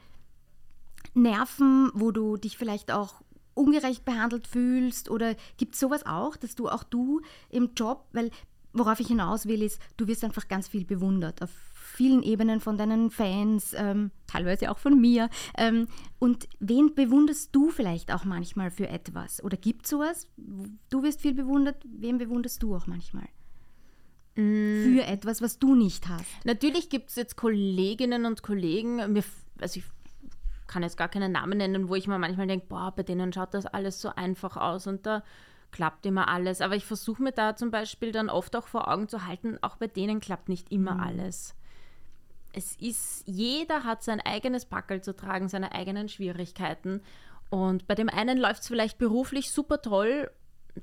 nerven, 1.12 1.90
wo 1.94 2.10
du 2.10 2.36
dich 2.36 2.56
vielleicht 2.56 2.90
auch 2.90 3.22
ungerecht 3.54 4.04
behandelt 4.04 4.46
fühlst? 4.46 5.10
Oder 5.10 5.36
gibt 5.58 5.74
es 5.74 5.80
sowas 5.80 6.04
auch, 6.06 6.36
dass 6.36 6.54
du 6.54 6.68
auch 6.68 6.82
du 6.82 7.20
im 7.50 7.70
Job, 7.76 8.06
weil 8.12 8.30
worauf 8.72 9.00
ich 9.00 9.06
hinaus 9.06 9.46
will, 9.46 9.62
ist, 9.62 9.80
du 9.96 10.06
wirst 10.08 10.24
einfach 10.24 10.48
ganz 10.48 10.68
viel 10.68 10.84
bewundert 10.84 11.40
auf 11.42 11.50
vielen 11.94 12.22
Ebenen 12.22 12.60
von 12.60 12.76
deinen 12.76 13.10
Fans, 13.10 13.74
ähm, 13.76 14.10
teilweise 14.26 14.70
auch 14.70 14.78
von 14.78 15.00
mir. 15.00 15.28
Ähm, 15.56 15.86
und 16.18 16.48
wen 16.58 16.94
bewunderst 16.94 17.54
du 17.54 17.70
vielleicht 17.70 18.12
auch 18.12 18.24
manchmal 18.24 18.70
für 18.70 18.88
etwas? 18.88 19.42
Oder 19.42 19.56
gibt 19.56 19.84
es 19.84 19.90
sowas? 19.90 20.28
Du 20.36 21.02
wirst 21.02 21.20
viel 21.20 21.34
bewundert, 21.34 21.76
wen 21.84 22.18
bewunderst 22.18 22.62
du 22.62 22.74
auch 22.74 22.86
manchmal? 22.86 23.28
Mm. 24.34 24.96
Für 24.96 25.04
etwas, 25.06 25.40
was 25.40 25.58
du 25.58 25.74
nicht 25.74 26.08
hast. 26.08 26.26
Natürlich 26.44 26.90
gibt 26.90 27.10
es 27.10 27.16
jetzt 27.16 27.36
Kolleginnen 27.36 28.26
und 28.26 28.42
Kollegen, 28.42 29.12
mir, 29.12 29.22
also 29.60 29.78
ich 29.78 29.84
kann 30.66 30.82
jetzt 30.82 30.96
gar 30.96 31.08
keinen 31.08 31.30
Namen 31.30 31.58
nennen, 31.58 31.88
wo 31.88 31.94
ich 31.94 32.08
mir 32.08 32.18
manchmal 32.18 32.48
denke, 32.48 32.66
boah, 32.68 32.92
bei 32.94 33.04
denen 33.04 33.32
schaut 33.32 33.54
das 33.54 33.66
alles 33.66 34.00
so 34.00 34.08
einfach 34.08 34.56
aus 34.56 34.88
und 34.88 35.06
da 35.06 35.22
klappt 35.70 36.06
immer 36.06 36.28
alles. 36.28 36.60
Aber 36.60 36.74
ich 36.74 36.84
versuche 36.84 37.22
mir 37.22 37.32
da 37.32 37.54
zum 37.54 37.70
Beispiel 37.70 38.10
dann 38.10 38.30
oft 38.30 38.56
auch 38.56 38.66
vor 38.66 38.88
Augen 38.88 39.08
zu 39.08 39.26
halten, 39.26 39.58
auch 39.62 39.76
bei 39.76 39.86
denen 39.86 40.20
klappt 40.20 40.48
nicht 40.48 40.72
immer 40.72 40.94
mhm. 40.94 41.00
alles. 41.00 41.54
Es 42.56 42.76
ist, 42.76 43.24
jeder 43.26 43.84
hat 43.84 44.02
sein 44.02 44.20
eigenes 44.20 44.64
Packel 44.64 45.00
zu 45.00 45.14
tragen, 45.14 45.48
seine 45.48 45.72
eigenen 45.72 46.08
Schwierigkeiten. 46.08 47.02
Und 47.50 47.86
bei 47.86 47.94
dem 47.94 48.08
einen 48.08 48.38
läuft 48.38 48.62
es 48.62 48.68
vielleicht 48.68 48.98
beruflich 48.98 49.50
super 49.50 49.82
toll, 49.82 50.30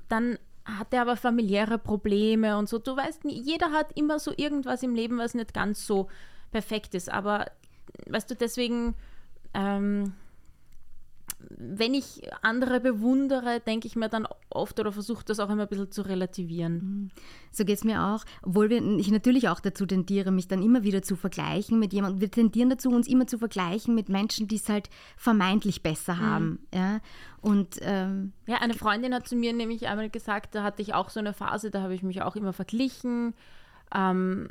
dann 0.08 0.38
hat 0.64 0.92
er 0.92 1.02
aber 1.02 1.16
familiäre 1.16 1.78
Probleme 1.78 2.56
und 2.56 2.68
so. 2.68 2.78
Du 2.78 2.96
weißt, 2.96 3.24
jeder 3.24 3.72
hat 3.72 3.96
immer 3.96 4.18
so 4.18 4.32
irgendwas 4.36 4.82
im 4.82 4.94
Leben, 4.94 5.18
was 5.18 5.34
nicht 5.34 5.54
ganz 5.54 5.86
so 5.86 6.08
perfekt 6.50 6.94
ist. 6.94 7.10
Aber 7.10 7.46
weißt 8.06 8.30
du, 8.30 8.36
deswegen 8.36 8.94
ähm, 9.54 10.14
wenn 11.58 11.94
ich 11.94 12.22
andere 12.42 12.80
bewundere, 12.80 13.60
denke 13.60 13.86
ich 13.86 13.96
mir 13.96 14.08
dann 14.08 14.26
oft 14.50 14.78
oder 14.80 14.92
versuche 14.92 15.24
das 15.24 15.40
auch 15.40 15.50
immer 15.50 15.62
ein 15.62 15.68
bisschen 15.68 15.90
zu 15.90 16.02
relativieren. 16.02 16.74
Mhm. 16.74 17.10
So 17.50 17.64
geht 17.64 17.78
es 17.78 17.84
mir 17.84 18.04
auch, 18.04 18.24
obwohl 18.42 18.70
wir, 18.70 18.82
ich 18.98 19.10
natürlich 19.10 19.48
auch 19.48 19.60
dazu 19.60 19.86
tendiere, 19.86 20.30
mich 20.30 20.48
dann 20.48 20.62
immer 20.62 20.82
wieder 20.82 21.02
zu 21.02 21.16
vergleichen 21.16 21.78
mit 21.78 21.92
jemandem. 21.92 22.20
Wir 22.20 22.30
tendieren 22.30 22.70
dazu, 22.70 22.90
uns 22.90 23.08
immer 23.08 23.26
zu 23.26 23.38
vergleichen 23.38 23.94
mit 23.94 24.08
Menschen, 24.08 24.48
die 24.48 24.56
es 24.56 24.68
halt 24.68 24.88
vermeintlich 25.16 25.82
besser 25.82 26.14
mhm. 26.14 26.20
haben. 26.20 26.58
Ja? 26.74 27.00
Und, 27.40 27.78
ähm, 27.82 28.32
ja, 28.46 28.56
eine 28.56 28.74
Freundin 28.74 29.14
hat 29.14 29.28
zu 29.28 29.36
mir 29.36 29.52
nämlich 29.52 29.88
einmal 29.88 30.10
gesagt, 30.10 30.54
da 30.54 30.62
hatte 30.62 30.82
ich 30.82 30.94
auch 30.94 31.10
so 31.10 31.20
eine 31.20 31.32
Phase, 31.32 31.70
da 31.70 31.82
habe 31.82 31.94
ich 31.94 32.02
mich 32.02 32.22
auch 32.22 32.36
immer 32.36 32.52
verglichen. 32.52 33.34
Ähm, 33.94 34.48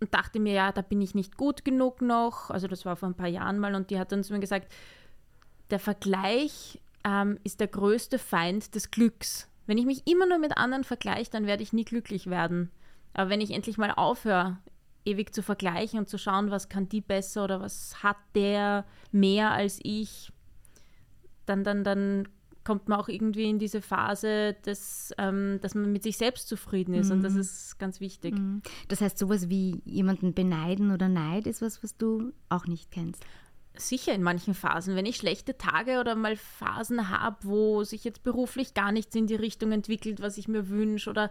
und 0.00 0.12
dachte 0.12 0.40
mir, 0.40 0.52
ja, 0.52 0.72
da 0.72 0.82
bin 0.82 1.00
ich 1.00 1.14
nicht 1.14 1.36
gut 1.36 1.64
genug 1.64 2.02
noch. 2.02 2.50
Also 2.50 2.66
das 2.66 2.84
war 2.84 2.96
vor 2.96 3.08
ein 3.08 3.14
paar 3.14 3.28
Jahren 3.28 3.58
mal 3.58 3.74
und 3.74 3.90
die 3.90 3.98
hat 3.98 4.12
dann 4.12 4.24
zu 4.24 4.32
mir 4.32 4.40
gesagt, 4.40 4.72
der 5.70 5.78
Vergleich 5.78 6.80
ähm, 7.04 7.38
ist 7.44 7.60
der 7.60 7.68
größte 7.68 8.18
Feind 8.18 8.74
des 8.74 8.90
Glücks. 8.90 9.48
Wenn 9.66 9.78
ich 9.78 9.86
mich 9.86 10.06
immer 10.06 10.26
nur 10.26 10.38
mit 10.38 10.56
anderen 10.56 10.84
vergleiche, 10.84 11.30
dann 11.30 11.46
werde 11.46 11.62
ich 11.62 11.72
nie 11.72 11.84
glücklich 11.84 12.28
werden. 12.28 12.70
Aber 13.14 13.30
wenn 13.30 13.40
ich 13.40 13.50
endlich 13.50 13.78
mal 13.78 13.92
aufhöre, 13.92 14.58
ewig 15.04 15.34
zu 15.34 15.42
vergleichen 15.42 15.98
und 15.98 16.08
zu 16.08 16.18
schauen, 16.18 16.50
was 16.50 16.68
kann 16.68 16.88
die 16.88 17.00
besser 17.00 17.44
oder 17.44 17.60
was 17.60 18.02
hat 18.02 18.16
der 18.34 18.84
mehr 19.12 19.52
als 19.52 19.78
ich, 19.82 20.32
dann, 21.46 21.62
dann, 21.62 21.84
dann 21.84 22.28
kommt 22.64 22.88
man 22.88 22.98
auch 22.98 23.08
irgendwie 23.08 23.48
in 23.48 23.58
diese 23.58 23.82
Phase, 23.82 24.56
des, 24.64 25.12
ähm, 25.18 25.58
dass 25.60 25.74
man 25.74 25.92
mit 25.92 26.02
sich 26.02 26.16
selbst 26.16 26.48
zufrieden 26.48 26.94
ist. 26.94 27.08
Mhm. 27.08 27.16
Und 27.16 27.22
das 27.22 27.34
mhm. 27.34 27.40
ist 27.40 27.78
ganz 27.78 28.00
wichtig. 28.00 28.34
Mhm. 28.34 28.62
Das 28.88 29.00
heißt, 29.00 29.18
sowas 29.18 29.48
wie 29.50 29.82
jemanden 29.84 30.32
beneiden 30.32 30.90
oder 30.90 31.08
Neid 31.08 31.46
ist 31.46 31.62
was, 31.62 31.82
was 31.82 31.96
du 31.96 32.32
auch 32.48 32.66
nicht 32.66 32.90
kennst. 32.90 33.24
Sicher 33.76 34.12
in 34.12 34.22
manchen 34.22 34.54
Phasen. 34.54 34.94
Wenn 34.94 35.06
ich 35.06 35.16
schlechte 35.16 35.58
Tage 35.58 35.98
oder 35.98 36.14
mal 36.14 36.36
Phasen 36.36 37.08
habe, 37.08 37.36
wo 37.42 37.82
sich 37.82 38.04
jetzt 38.04 38.22
beruflich 38.22 38.74
gar 38.74 38.92
nichts 38.92 39.16
in 39.16 39.26
die 39.26 39.34
Richtung 39.34 39.72
entwickelt, 39.72 40.20
was 40.20 40.38
ich 40.38 40.46
mir 40.46 40.68
wünsche 40.68 41.10
oder 41.10 41.30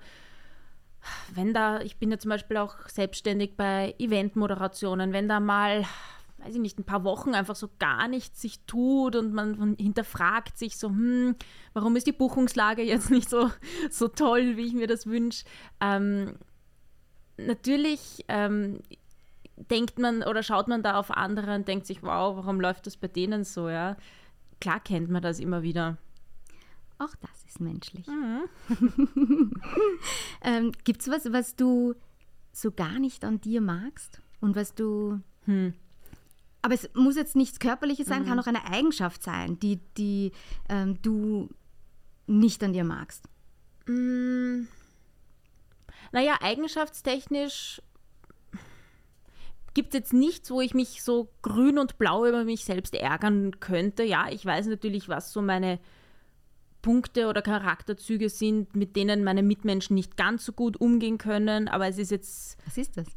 wenn 1.34 1.54
da, 1.54 1.82
ich 1.82 1.98
bin 1.98 2.12
ja 2.12 2.18
zum 2.18 2.30
Beispiel 2.30 2.58
auch 2.58 2.88
selbstständig 2.88 3.56
bei 3.56 3.96
Eventmoderationen, 3.98 5.14
wenn 5.14 5.28
da 5.28 5.40
mal, 5.40 5.86
weiß 6.38 6.56
ich 6.56 6.62
nicht, 6.62 6.80
ein 6.80 6.86
paar 6.86 7.04
Wochen 7.04 7.34
einfach 7.34 7.56
so 7.56 7.70
gar 7.80 8.08
nichts 8.08 8.42
sich 8.42 8.66
tut 8.66 9.16
und 9.16 9.34
man 9.34 9.76
hinterfragt 9.78 10.58
sich 10.58 10.78
so, 10.78 10.90
hm, 10.90 11.36
warum 11.74 11.96
ist 11.96 12.08
die 12.08 12.12
Buchungslage 12.12 12.84
jetzt 12.84 13.12
nicht 13.12 13.30
so, 13.30 13.52
so 13.90 14.08
toll, 14.08 14.58
wie 14.58 14.68
ich 14.68 14.74
mir 14.74 14.88
das 14.88 15.08
wünsche. 15.08 15.46
Ähm, 15.82 16.38
natürlich 17.38 18.26
ähm, 18.28 18.80
denkt 19.56 20.00
man 20.00 20.24
oder 20.24 20.44
schaut 20.44 20.68
man 20.68 20.84
da 20.84 21.00
auf 21.00 21.12
andere 21.12 21.56
und 21.56 21.68
denkt 21.68 21.86
sich, 21.86 22.04
wow, 22.04 22.36
warum 22.36 22.60
läuft 22.60 22.88
das 22.88 22.98
bei 22.98 23.08
denen 23.08 23.44
so, 23.44 23.70
ja? 23.70 23.98
Klar 24.60 24.80
kennt 24.80 25.10
man 25.10 25.22
das 25.22 25.40
immer 25.40 25.62
wieder. 25.62 25.98
Auch 26.98 27.16
das 27.22 27.44
ist 27.46 27.60
menschlich. 27.60 28.08
Mhm. 28.08 29.52
ähm, 30.42 30.72
Gibt 30.84 31.02
es 31.02 31.10
was, 31.10 31.32
was 31.32 31.56
du 31.56 31.96
so 32.52 32.72
gar 32.72 33.00
nicht 33.00 33.26
an 33.26 33.42
dir 33.42 33.62
magst? 33.62 34.22
Und 34.40 34.56
was 34.56 34.76
du. 34.76 35.22
Hm. 35.46 35.74
Aber 36.62 36.74
es 36.74 36.90
muss 36.94 37.16
jetzt 37.16 37.36
nichts 37.36 37.60
Körperliches 37.60 38.08
sein, 38.08 38.24
mhm. 38.24 38.28
kann 38.28 38.40
auch 38.40 38.48
eine 38.48 38.66
Eigenschaft 38.66 39.24
sein, 39.24 39.60
die, 39.60 39.80
die 39.98 40.32
ähm, 40.70 41.02
du 41.02 41.50
nicht 42.28 42.64
an 42.64 42.74
dir 42.74 42.84
magst. 42.84 43.28
Mhm. 43.86 44.68
Naja, 46.12 46.38
eigenschaftstechnisch 46.42 47.82
gibt 49.74 49.90
es 49.90 50.00
jetzt 50.00 50.14
nichts, 50.14 50.52
wo 50.52 50.62
ich 50.62 50.74
mich 50.74 51.04
so 51.04 51.30
grün 51.42 51.80
und 51.80 51.98
blau 51.98 52.26
über 52.26 52.44
mich 52.44 52.66
selbst 52.66 52.94
ärgern 52.96 53.60
könnte. 53.60 54.04
Ja, 54.04 54.28
ich 54.30 54.46
weiß 54.46 54.68
natürlich, 54.68 55.10
was 55.10 55.34
so 55.34 55.42
meine 55.42 55.80
Punkte 56.82 57.28
oder 57.28 57.42
Charakterzüge 57.42 58.30
sind, 58.30 58.76
mit 58.76 58.96
denen 58.96 59.24
meine 59.24 59.42
Mitmenschen 59.42 59.96
nicht 59.96 60.18
ganz 60.18 60.46
so 60.46 60.52
gut 60.52 60.80
umgehen 60.80 61.18
können, 61.18 61.68
aber 61.68 61.88
es 61.88 61.98
ist 61.98 62.12
jetzt. 62.12 62.58
Was 62.66 62.78
ist 62.78 62.98
das? 62.98 63.08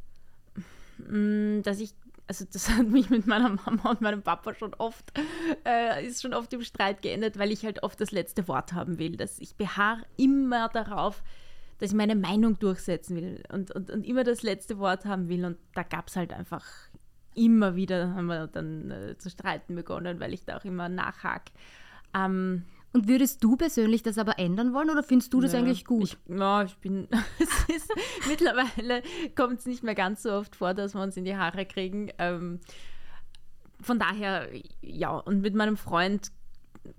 Mm, 0.99 1.63
dass 1.63 1.81
ich 1.81 1.93
also 2.29 2.45
das 2.53 2.69
hat 2.77 2.89
mich 2.89 3.11
mit 3.11 3.27
meiner 3.27 3.51
Mama 3.51 3.91
und 3.91 4.01
meinem 4.01 4.23
Papa 4.23 4.55
schon 4.55 4.75
oft, 4.75 5.13
äh, 5.65 6.07
ist 6.07 6.23
schon 6.23 6.35
oft 6.35 6.53
im 6.53 6.63
Streit 6.63 7.03
geendet, 7.03 7.39
weil 7.39 7.53
ich 7.53 7.65
halt 7.65 7.83
oft 7.83 8.01
das 8.01 8.11
letzte 8.11 8.49
Wort 8.49 8.73
haben 8.73 8.99
will. 8.99 9.17
Dass 9.17 9.39
ich 9.39 9.57
beharre 9.57 10.03
immer 10.17 10.69
darauf, 10.69 11.23
dass 11.79 11.91
ich 11.91 11.97
meine 11.97 12.17
Meinung 12.17 12.59
durchsetzen 12.59 13.17
will 13.17 13.43
und, 13.53 13.71
und, 13.71 13.91
und 13.91 14.07
immer 14.07 14.25
das 14.25 14.43
letzte 14.43 14.79
Wort 14.79 15.05
haben 15.05 15.29
will. 15.29 15.45
Und 15.45 15.59
da 15.75 15.83
gab 15.83 16.09
es 16.09 16.17
halt 16.17 16.33
einfach 16.33 16.65
immer 17.35 17.77
wieder, 17.77 18.15
haben 18.15 18.27
wir 18.27 18.47
dann 18.47 18.91
äh, 18.91 19.19
zu 19.19 19.31
streiten 19.31 19.75
begonnen, 19.75 20.21
weil 20.21 20.33
ich 20.33 20.45
da 20.45 20.57
auch 20.57 20.65
immer 20.65 20.89
nachhake. 20.89 21.53
Ähm, 22.15 22.65
und 22.93 23.09
würdest 23.09 23.45
du 23.45 23.57
persönlich 23.57 24.03
das 24.03 24.17
aber 24.17 24.39
ändern 24.39 24.73
wollen 24.73 24.89
oder 24.89 25.03
findest 25.03 25.35
du 25.35 25.43
das 25.43 25.53
ja, 25.53 25.59
eigentlich 25.59 25.85
gut? 25.85 26.17
Ich, 26.27 26.39
ja, 26.39 26.63
ich 26.63 26.77
bin, 26.79 27.09
ist, 27.39 27.93
mittlerweile 28.27 29.03
kommt 29.35 29.59
es 29.59 29.67
nicht 29.67 29.83
mehr 29.83 29.95
ganz 29.95 30.23
so 30.23 30.33
oft 30.33 30.57
vor, 30.57 30.73
dass 30.73 30.95
wir 30.95 31.03
uns 31.03 31.17
in 31.19 31.27
die 31.27 31.37
Haare 31.37 31.67
kriegen. 31.67 32.11
Ähm, 32.17 32.61
von 33.83 33.99
daher, 33.99 34.49
ja, 34.81 35.11
und 35.11 35.43
mit 35.43 35.55
meinem 35.55 35.77
Freund 35.77 36.33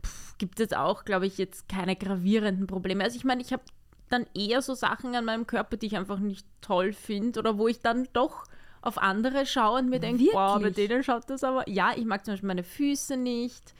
pff, 0.05 0.37
gibt 0.37 0.59
es 0.59 0.73
auch, 0.73 1.03
glaube 1.03 1.25
ich, 1.25 1.39
jetzt 1.39 1.67
keine 1.67 1.95
gravierenden 1.95 2.67
Probleme. 2.67 3.03
Also 3.03 3.17
ich 3.17 3.23
meine, 3.23 3.41
ich 3.41 3.51
habe 3.51 3.63
dann 4.09 4.25
eher 4.33 4.61
so 4.61 4.73
Sachen 4.73 5.15
an 5.15 5.25
meinem 5.25 5.47
Körper, 5.47 5.77
die 5.77 5.87
ich 5.87 5.97
einfach 5.97 6.19
nicht 6.19 6.47
toll 6.61 6.93
finde 6.93 7.39
oder 7.39 7.57
wo 7.57 7.67
ich 7.67 7.81
dann 7.81 8.07
doch 8.13 8.45
auf 8.81 8.97
andere 8.97 9.45
schaue 9.45 9.79
und 9.79 9.89
mir 9.89 9.99
denke, 9.99 10.25
boah, 10.31 10.59
bei 10.59 10.69
denen 10.69 11.03
schaut 11.03 11.29
das 11.29 11.43
aber. 11.43 11.67
Ja, 11.69 11.91
ich 11.95 12.05
mag 12.05 12.23
zum 12.23 12.33
Beispiel 12.33 12.47
meine 12.47 12.63
Füße 12.63 13.17
nicht. 13.17 13.73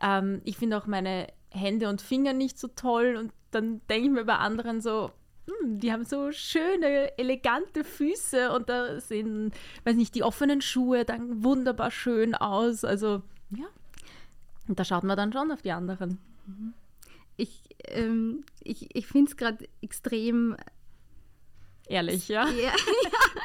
Ähm, 0.00 0.40
ich 0.44 0.56
finde 0.56 0.78
auch 0.78 0.86
meine 0.86 1.28
Hände 1.50 1.88
und 1.88 2.02
Finger 2.02 2.32
nicht 2.32 2.58
so 2.58 2.68
toll 2.68 3.16
und 3.18 3.32
dann 3.50 3.80
denke 3.88 4.08
ich 4.08 4.12
mir 4.12 4.24
bei 4.24 4.36
anderen 4.36 4.80
so, 4.80 5.10
hm, 5.46 5.78
die 5.78 5.92
haben 5.92 6.04
so 6.04 6.32
schöne, 6.32 7.16
elegante 7.18 7.84
Füße 7.84 8.52
und 8.52 8.68
da 8.68 9.00
sehen, 9.00 9.52
weiß 9.84 9.96
nicht, 9.96 10.14
die 10.14 10.22
offenen 10.22 10.60
Schuhe 10.60 11.04
dann 11.04 11.42
wunderbar 11.44 11.90
schön 11.90 12.34
aus. 12.34 12.84
Also, 12.84 13.22
ja. 13.50 13.66
Und 14.66 14.78
da 14.78 14.84
schaut 14.84 15.04
man 15.04 15.16
dann 15.16 15.32
schon 15.32 15.50
auf 15.50 15.62
die 15.62 15.72
anderen. 15.72 16.18
Ich, 17.38 17.62
ähm, 17.84 18.44
ich, 18.62 18.94
ich 18.94 19.06
finde 19.06 19.30
es 19.30 19.36
gerade 19.38 19.66
extrem 19.80 20.56
Ehrlich, 21.88 22.28
ja? 22.28 22.46
ja. 22.62 22.72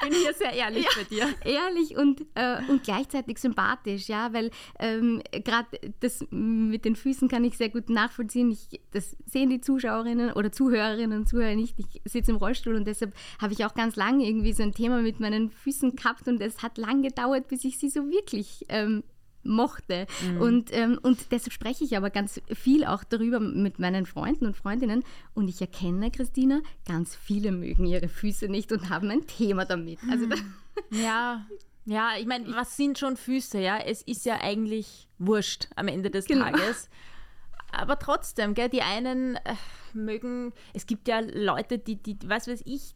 Bin 0.02 0.14
hier 0.14 0.34
sehr 0.34 0.52
ehrlich 0.52 0.84
ja, 0.84 0.90
bei 0.96 1.04
dir. 1.04 1.36
Ehrlich 1.46 1.96
und, 1.96 2.26
äh, 2.36 2.58
und 2.68 2.84
gleichzeitig 2.84 3.38
sympathisch, 3.38 4.10
ja, 4.10 4.34
weil 4.34 4.52
ähm, 4.80 5.22
gerade 5.32 5.68
das 6.02 6.26
mit 6.30 6.84
den 6.84 6.98
Füßen 6.98 7.30
kann 7.30 7.46
ich 7.46 7.58
sehr 7.58 7.70
gut 7.70 7.90
nachvollziehen. 7.90 8.52
Ich, 8.52 8.82
das 8.92 9.16
sehen 9.26 9.50
die 9.50 9.62
Zuschauerinnen 9.62 10.34
oder 10.34 10.52
Zuhörerinnen 10.52 11.18
und 11.20 11.30
Zuhörer 11.30 11.56
nicht. 11.56 11.80
Ich 11.80 12.02
sitze 12.12 12.32
im 12.32 12.38
Rollstuhl 12.38 12.76
und 12.76 12.86
deshalb 12.86 13.14
habe 13.42 13.54
ich 13.54 13.64
auch 13.64 13.76
ganz 13.76 13.96
lange 13.96 14.28
irgendwie 14.28 14.54
so 14.54 14.64
ein 14.64 14.74
Thema 14.74 15.02
mit 15.02 15.22
meinen 15.22 15.50
Füßen 15.50 15.96
gehabt 15.96 16.28
und 16.28 16.42
es 16.42 16.62
hat 16.62 16.78
lang 16.78 17.02
gedauert, 17.02 17.48
bis 17.48 17.64
ich 17.64 17.80
sie 17.80 17.90
so 17.90 18.10
wirklich 18.10 18.66
ähm, 18.68 19.04
mochte. 19.44 20.08
Mhm. 20.22 20.42
Und, 20.42 20.74
ähm, 20.74 21.00
und 21.02 21.32
deshalb 21.32 21.54
spreche 21.54 21.84
ich 21.84 21.98
aber 21.98 22.10
ganz 22.10 22.42
viel 22.54 22.86
auch 22.86 23.04
darüber 23.04 23.40
mit 23.40 23.80
meinen 23.80 24.06
Freunden 24.06 24.46
und 24.46 24.58
Freundinnen. 24.58 25.04
Und 25.34 25.48
ich 25.48 25.62
erkenne, 25.62 26.12
Christina, 26.12 26.62
ganz 26.88 27.16
viele 27.16 27.52
mögen 27.52 27.86
ihre 27.86 28.08
Füße 28.08 28.48
nicht 28.48 28.72
und 28.72 28.90
haben 28.90 29.10
ein 29.10 29.28
Thema 29.28 29.66
damit. 29.66 30.00
Also 30.10 30.28
ja. 30.92 31.46
Ja, 31.86 32.12
ich 32.18 32.26
meine, 32.26 32.56
was 32.56 32.78
sind 32.78 32.98
schon 32.98 33.18
Füße, 33.18 33.60
ja? 33.60 33.78
Es 33.78 34.02
ist 34.04 34.26
ja 34.26 34.40
eigentlich 34.42 35.10
wurscht 35.18 35.68
am 35.76 35.90
Ende 35.90 36.10
des 36.10 36.26
genau. 36.26 36.46
Tages. 36.46 36.90
Aber 37.72 38.00
trotzdem, 38.00 38.54
gell, 38.54 38.70
die 38.70 38.82
einen 38.82 39.36
äh, 39.36 39.56
mögen, 39.94 40.54
es 40.74 40.86
gibt 40.86 41.08
ja 41.08 41.20
Leute, 41.20 41.80
die, 41.80 41.96
die, 41.96 42.18
was 42.26 42.48
weiß 42.48 42.62
ich, 42.66 42.96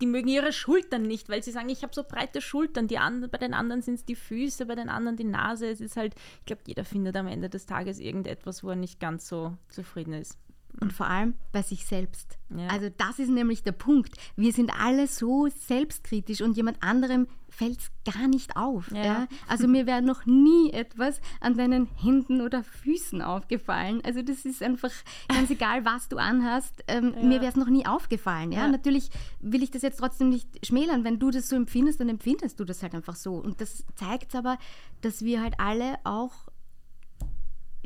die 0.00 0.06
mögen 0.06 0.28
ihre 0.28 0.52
Schultern 0.52 1.02
nicht, 1.02 1.28
weil 1.28 1.42
sie 1.42 1.50
sagen, 1.50 1.68
ich 1.68 1.82
habe 1.82 1.94
so 1.94 2.04
breite 2.04 2.40
Schultern. 2.40 2.88
Die 2.88 2.98
anderen, 2.98 3.30
bei 3.30 3.38
den 3.38 3.54
anderen 3.54 3.82
sind 3.82 3.94
es 3.94 4.04
die 4.04 4.16
Füße, 4.16 4.66
bei 4.66 4.74
den 4.74 4.88
anderen 4.88 5.16
die 5.16 5.24
Nase. 5.24 5.66
Es 5.66 5.80
ist 5.80 5.96
halt, 5.96 6.14
ich 6.40 6.46
glaube, 6.46 6.62
jeder 6.66 6.84
findet 6.84 7.16
am 7.16 7.26
Ende 7.26 7.48
des 7.48 7.66
Tages 7.66 8.00
irgendetwas, 8.00 8.64
wo 8.64 8.70
er 8.70 8.76
nicht 8.76 9.00
ganz 9.00 9.28
so 9.28 9.56
zufrieden 9.68 10.14
ist. 10.14 10.38
Und 10.80 10.92
vor 10.92 11.06
allem 11.06 11.34
bei 11.52 11.62
sich 11.62 11.86
selbst. 11.86 12.38
Ja. 12.50 12.68
Also 12.68 12.88
das 12.96 13.18
ist 13.18 13.30
nämlich 13.30 13.62
der 13.62 13.72
Punkt. 13.72 14.16
Wir 14.36 14.52
sind 14.52 14.72
alle 14.80 15.06
so 15.06 15.48
selbstkritisch 15.48 16.40
und 16.40 16.56
jemand 16.56 16.82
anderem 16.82 17.26
fällt 17.48 17.78
es 17.78 17.90
gar 18.12 18.28
nicht 18.28 18.56
auf. 18.56 18.90
Ja. 18.90 19.04
Ja? 19.04 19.28
Also 19.46 19.68
mir 19.68 19.86
wäre 19.86 20.02
noch 20.02 20.24
nie 20.26 20.70
etwas 20.72 21.20
an 21.40 21.56
deinen 21.56 21.86
Händen 21.96 22.40
oder 22.40 22.62
Füßen 22.62 23.22
aufgefallen. 23.22 24.00
Also 24.04 24.22
das 24.22 24.44
ist 24.44 24.62
einfach 24.62 24.92
ganz 25.28 25.50
egal, 25.50 25.84
was 25.84 26.08
du 26.08 26.16
anhast. 26.16 26.82
Ähm, 26.88 27.14
mir 27.22 27.40
wäre 27.40 27.50
es 27.50 27.56
noch 27.56 27.68
nie 27.68 27.86
aufgefallen. 27.86 28.52
Ja? 28.52 28.68
Natürlich 28.68 29.10
will 29.40 29.62
ich 29.62 29.70
das 29.70 29.82
jetzt 29.82 29.98
trotzdem 29.98 30.30
nicht 30.30 30.66
schmälern. 30.66 31.04
Wenn 31.04 31.18
du 31.18 31.30
das 31.30 31.48
so 31.48 31.56
empfindest, 31.56 32.00
dann 32.00 32.08
empfindest 32.08 32.58
du 32.60 32.64
das 32.64 32.82
halt 32.82 32.94
einfach 32.94 33.16
so. 33.16 33.34
Und 33.34 33.60
das 33.60 33.84
zeigt 33.96 34.34
aber, 34.34 34.58
dass 35.00 35.22
wir 35.22 35.42
halt 35.42 35.54
alle 35.58 35.98
auch 36.04 36.49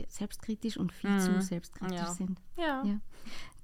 selbstkritisch 0.08 0.76
und 0.76 0.92
viel 0.92 1.10
mhm. 1.10 1.20
zu 1.20 1.42
selbstkritisch 1.42 1.96
ja. 1.96 2.12
sind. 2.12 2.38
Ja. 2.56 2.82
ja. 2.84 3.00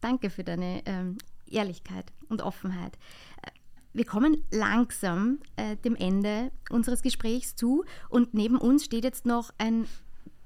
Danke 0.00 0.30
für 0.30 0.44
deine 0.44 0.82
ähm, 0.86 1.18
Ehrlichkeit 1.46 2.12
und 2.28 2.42
Offenheit. 2.42 2.96
Äh, 3.42 3.50
wir 3.92 4.04
kommen 4.04 4.44
langsam 4.50 5.40
äh, 5.56 5.76
dem 5.76 5.96
Ende 5.96 6.52
unseres 6.70 7.02
Gesprächs 7.02 7.56
zu 7.56 7.84
und 8.08 8.34
neben 8.34 8.56
uns 8.56 8.84
steht 8.84 9.04
jetzt 9.04 9.26
noch 9.26 9.52
ein 9.58 9.86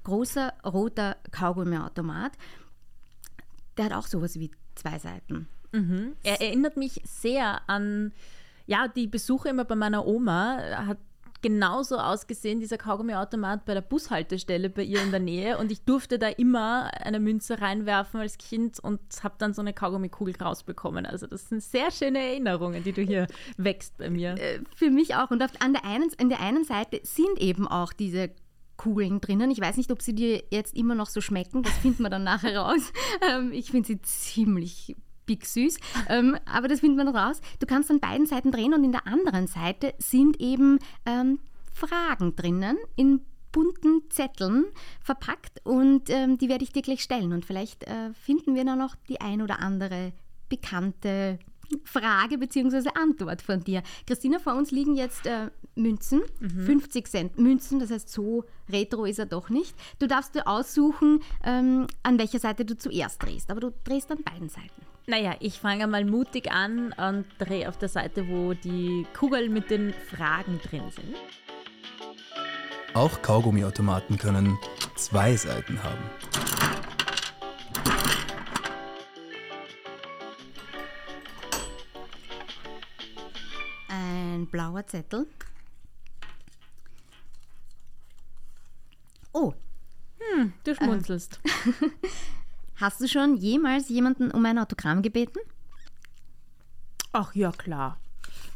großer 0.03 0.53
roter 0.65 1.17
Kaugummiautomat. 1.31 2.33
Der 3.77 3.85
hat 3.85 3.93
auch 3.93 4.07
sowas 4.07 4.39
wie 4.39 4.51
zwei 4.75 4.97
Seiten. 4.99 5.47
Mhm. 5.71 6.15
Er 6.23 6.41
erinnert 6.41 6.77
mich 6.77 7.01
sehr 7.03 7.67
an 7.69 8.13
ja, 8.67 8.87
die 8.87 9.07
Besuche 9.07 9.49
immer 9.49 9.65
bei 9.65 9.75
meiner 9.75 10.07
Oma. 10.07 10.57
Hat 10.87 10.97
genauso 11.41 11.97
ausgesehen, 11.97 12.59
dieser 12.59 12.77
Kaugummiautomat 12.77 13.65
bei 13.65 13.73
der 13.73 13.81
Bushaltestelle 13.81 14.69
bei 14.69 14.83
ihr 14.83 15.01
in 15.01 15.11
der 15.11 15.19
Nähe. 15.19 15.57
Und 15.57 15.71
ich 15.71 15.81
durfte 15.81 16.17
da 16.17 16.27
immer 16.27 16.89
eine 17.01 17.19
Münze 17.19 17.61
reinwerfen 17.61 18.19
als 18.19 18.37
Kind 18.37 18.79
und 18.79 18.99
habe 19.23 19.35
dann 19.37 19.53
so 19.53 19.61
eine 19.61 19.73
Kaugummikugel 19.73 20.35
rausbekommen. 20.41 21.05
Also 21.05 21.27
das 21.27 21.49
sind 21.49 21.61
sehr 21.61 21.91
schöne 21.91 22.19
Erinnerungen, 22.19 22.83
die 22.83 22.93
du 22.93 23.01
hier 23.01 23.27
wächst 23.57 23.97
bei 23.97 24.09
mir. 24.09 24.35
Äh, 24.37 24.61
für 24.75 24.89
mich 24.89 25.15
auch. 25.15 25.31
Und 25.31 25.41
an, 25.41 25.73
der 25.73 25.85
einen, 25.85 26.09
an 26.19 26.29
der 26.29 26.39
einen 26.39 26.63
Seite 26.63 26.99
sind 27.03 27.39
eben 27.39 27.67
auch 27.67 27.93
diese 27.93 28.31
Kugeln 28.77 29.21
drinnen. 29.21 29.51
Ich 29.51 29.61
weiß 29.61 29.77
nicht, 29.77 29.91
ob 29.91 30.01
sie 30.01 30.13
dir 30.13 30.43
jetzt 30.51 30.75
immer 30.75 30.95
noch 30.95 31.07
so 31.07 31.21
schmecken. 31.21 31.63
Das 31.63 31.73
finden 31.77 32.03
wir 32.03 32.09
dann 32.09 32.23
nachher 32.23 32.57
raus. 32.57 32.91
Ähm, 33.21 33.53
ich 33.53 33.71
finde 33.71 33.87
sie 33.87 34.01
ziemlich 34.01 34.95
big 35.25 35.45
süß. 35.45 35.77
Ähm, 36.09 36.37
aber 36.45 36.67
das 36.67 36.81
findet 36.81 37.05
man 37.05 37.15
raus. 37.15 37.41
Du 37.59 37.65
kannst 37.65 37.89
an 37.89 37.99
beiden 37.99 38.25
Seiten 38.25 38.51
drehen 38.51 38.73
und 38.73 38.83
in 38.83 38.91
der 38.91 39.07
anderen 39.07 39.47
Seite 39.47 39.93
sind 39.97 40.39
eben 40.39 40.79
ähm, 41.05 41.39
Fragen 41.73 42.35
drinnen 42.35 42.77
in 42.95 43.21
bunten 43.51 44.09
Zetteln 44.09 44.65
verpackt 45.01 45.61
und 45.63 46.09
ähm, 46.09 46.37
die 46.37 46.49
werde 46.49 46.65
ich 46.65 46.73
dir 46.73 46.81
gleich 46.81 47.01
stellen 47.01 47.31
und 47.31 47.45
vielleicht 47.45 47.85
äh, 47.85 48.13
finden 48.13 48.53
wir 48.53 48.65
dann 48.65 48.79
noch 48.79 48.95
die 49.07 49.21
ein 49.21 49.41
oder 49.41 49.59
andere 49.59 50.11
bekannte 50.49 51.39
Frage 51.83 52.37
bzw. 52.37 52.89
Antwort 52.95 53.41
von 53.41 53.61
dir. 53.61 53.81
Christina, 54.05 54.39
vor 54.39 54.55
uns 54.55 54.71
liegen 54.71 54.95
jetzt 54.95 55.25
äh, 55.25 55.49
Münzen, 55.75 56.21
mhm. 56.39 56.65
50 56.65 57.07
Cent 57.07 57.39
Münzen, 57.39 57.79
das 57.79 57.91
heißt, 57.91 58.09
so 58.09 58.43
retro 58.69 59.05
ist 59.05 59.19
er 59.19 59.25
doch 59.25 59.49
nicht. 59.49 59.73
Du 59.99 60.07
darfst 60.07 60.35
dir 60.35 60.47
aussuchen, 60.47 61.21
ähm, 61.43 61.87
an 62.03 62.19
welcher 62.19 62.39
Seite 62.39 62.65
du 62.65 62.77
zuerst 62.77 63.23
drehst, 63.23 63.49
aber 63.49 63.61
du 63.61 63.73
drehst 63.83 64.11
an 64.11 64.19
beiden 64.23 64.49
Seiten. 64.49 64.94
Naja, 65.07 65.35
ich 65.39 65.59
fange 65.59 65.85
mal 65.85 66.03
mutig 66.03 66.51
an 66.51 66.91
und 66.93 67.25
drehe 67.37 67.69
auf 67.69 67.77
der 67.77 67.89
Seite, 67.89 68.27
wo 68.27 68.55
die 68.55 69.05
Kugeln 69.13 69.53
mit 69.53 69.69
den 69.69 69.93
Fragen 69.93 70.59
drin 70.61 70.89
sind. 70.89 71.15
Auch 72.95 73.21
Kaugummiautomaten 73.21 74.17
können 74.17 74.57
zwei 74.95 75.35
Seiten 75.35 75.83
haben. 75.83 76.09
Ein 83.89 84.47
blauer 84.47 84.87
Zettel. 84.87 85.27
Oh. 89.33 89.53
Hm, 90.19 90.53
du 90.63 90.73
schmunzelst. 90.73 91.39
Äh. 91.43 91.89
Hast 92.77 92.99
du 92.99 93.07
schon 93.07 93.37
jemals 93.37 93.89
jemanden 93.89 94.31
um 94.31 94.45
ein 94.45 94.59
Autogramm 94.59 95.01
gebeten? 95.01 95.39
Ach 97.13 97.33
ja, 97.33 97.51
klar. 97.51 97.97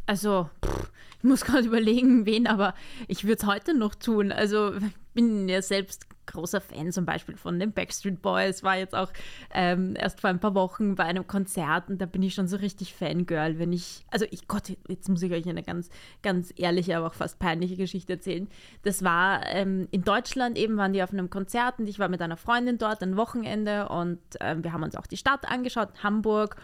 Also, 0.05 0.49
pff, 0.65 0.91
ich 1.19 1.23
muss 1.23 1.41
gerade 1.45 1.67
überlegen, 1.67 2.25
wen, 2.25 2.47
aber 2.47 2.73
ich 3.07 3.23
würde 3.23 3.41
es 3.41 3.45
heute 3.45 3.73
noch 3.73 3.95
tun. 3.95 4.31
Also, 4.31 4.75
ich 4.75 4.95
bin 5.13 5.47
ja 5.47 5.61
selbst 5.61 6.08
großer 6.31 6.61
Fan 6.61 6.91
zum 6.91 7.05
Beispiel 7.05 7.35
von 7.35 7.59
den 7.59 7.71
Backstreet 7.71 8.21
Boys. 8.21 8.63
War 8.63 8.77
jetzt 8.77 8.95
auch 8.95 9.11
ähm, 9.53 9.95
erst 9.97 10.21
vor 10.21 10.29
ein 10.29 10.39
paar 10.39 10.55
Wochen 10.55 10.95
bei 10.95 11.03
einem 11.03 11.27
Konzert 11.27 11.89
und 11.89 11.99
da 11.99 12.05
bin 12.05 12.23
ich 12.23 12.33
schon 12.33 12.47
so 12.47 12.57
richtig 12.57 12.93
Fangirl, 12.93 13.59
wenn 13.59 13.73
ich, 13.73 14.05
also 14.11 14.25
ich 14.31 14.47
Gott, 14.47 14.71
jetzt 14.87 15.09
muss 15.09 15.21
ich 15.21 15.31
euch 15.31 15.47
eine 15.47 15.63
ganz, 15.63 15.89
ganz 16.21 16.53
ehrliche, 16.55 16.97
aber 16.97 17.07
auch 17.07 17.13
fast 17.13 17.39
peinliche 17.39 17.75
Geschichte 17.75 18.13
erzählen. 18.13 18.47
Das 18.83 19.03
war 19.03 19.45
ähm, 19.47 19.87
in 19.91 20.03
Deutschland 20.03 20.57
eben, 20.57 20.77
waren 20.77 20.93
die 20.93 21.03
auf 21.03 21.11
einem 21.11 21.29
Konzert 21.29 21.79
und 21.79 21.87
ich 21.87 21.99
war 21.99 22.09
mit 22.09 22.21
einer 22.21 22.37
Freundin 22.37 22.77
dort 22.77 23.01
ein 23.03 23.17
Wochenende 23.17 23.89
und 23.89 24.19
ähm, 24.39 24.63
wir 24.63 24.73
haben 24.73 24.83
uns 24.83 24.95
auch 24.95 25.07
die 25.07 25.17
Stadt 25.17 25.49
angeschaut, 25.49 25.89
Hamburg. 26.03 26.55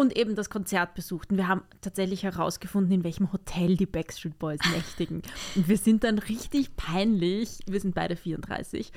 Und 0.00 0.16
eben 0.16 0.34
das 0.34 0.50
Konzert 0.50 0.94
besucht. 0.94 1.30
Und 1.30 1.36
wir 1.36 1.48
haben 1.48 1.62
tatsächlich 1.80 2.22
herausgefunden, 2.22 2.92
in 2.92 3.04
welchem 3.04 3.32
Hotel 3.32 3.76
die 3.76 3.86
Backstreet 3.86 4.38
Boys 4.38 4.60
nächtigen. 4.72 5.22
Und 5.54 5.68
wir 5.68 5.76
sind 5.76 6.04
dann 6.04 6.18
richtig 6.18 6.74
peinlich, 6.76 7.58
wir 7.66 7.80
sind 7.80 7.94
beide 7.94 8.16
34, 8.16 8.92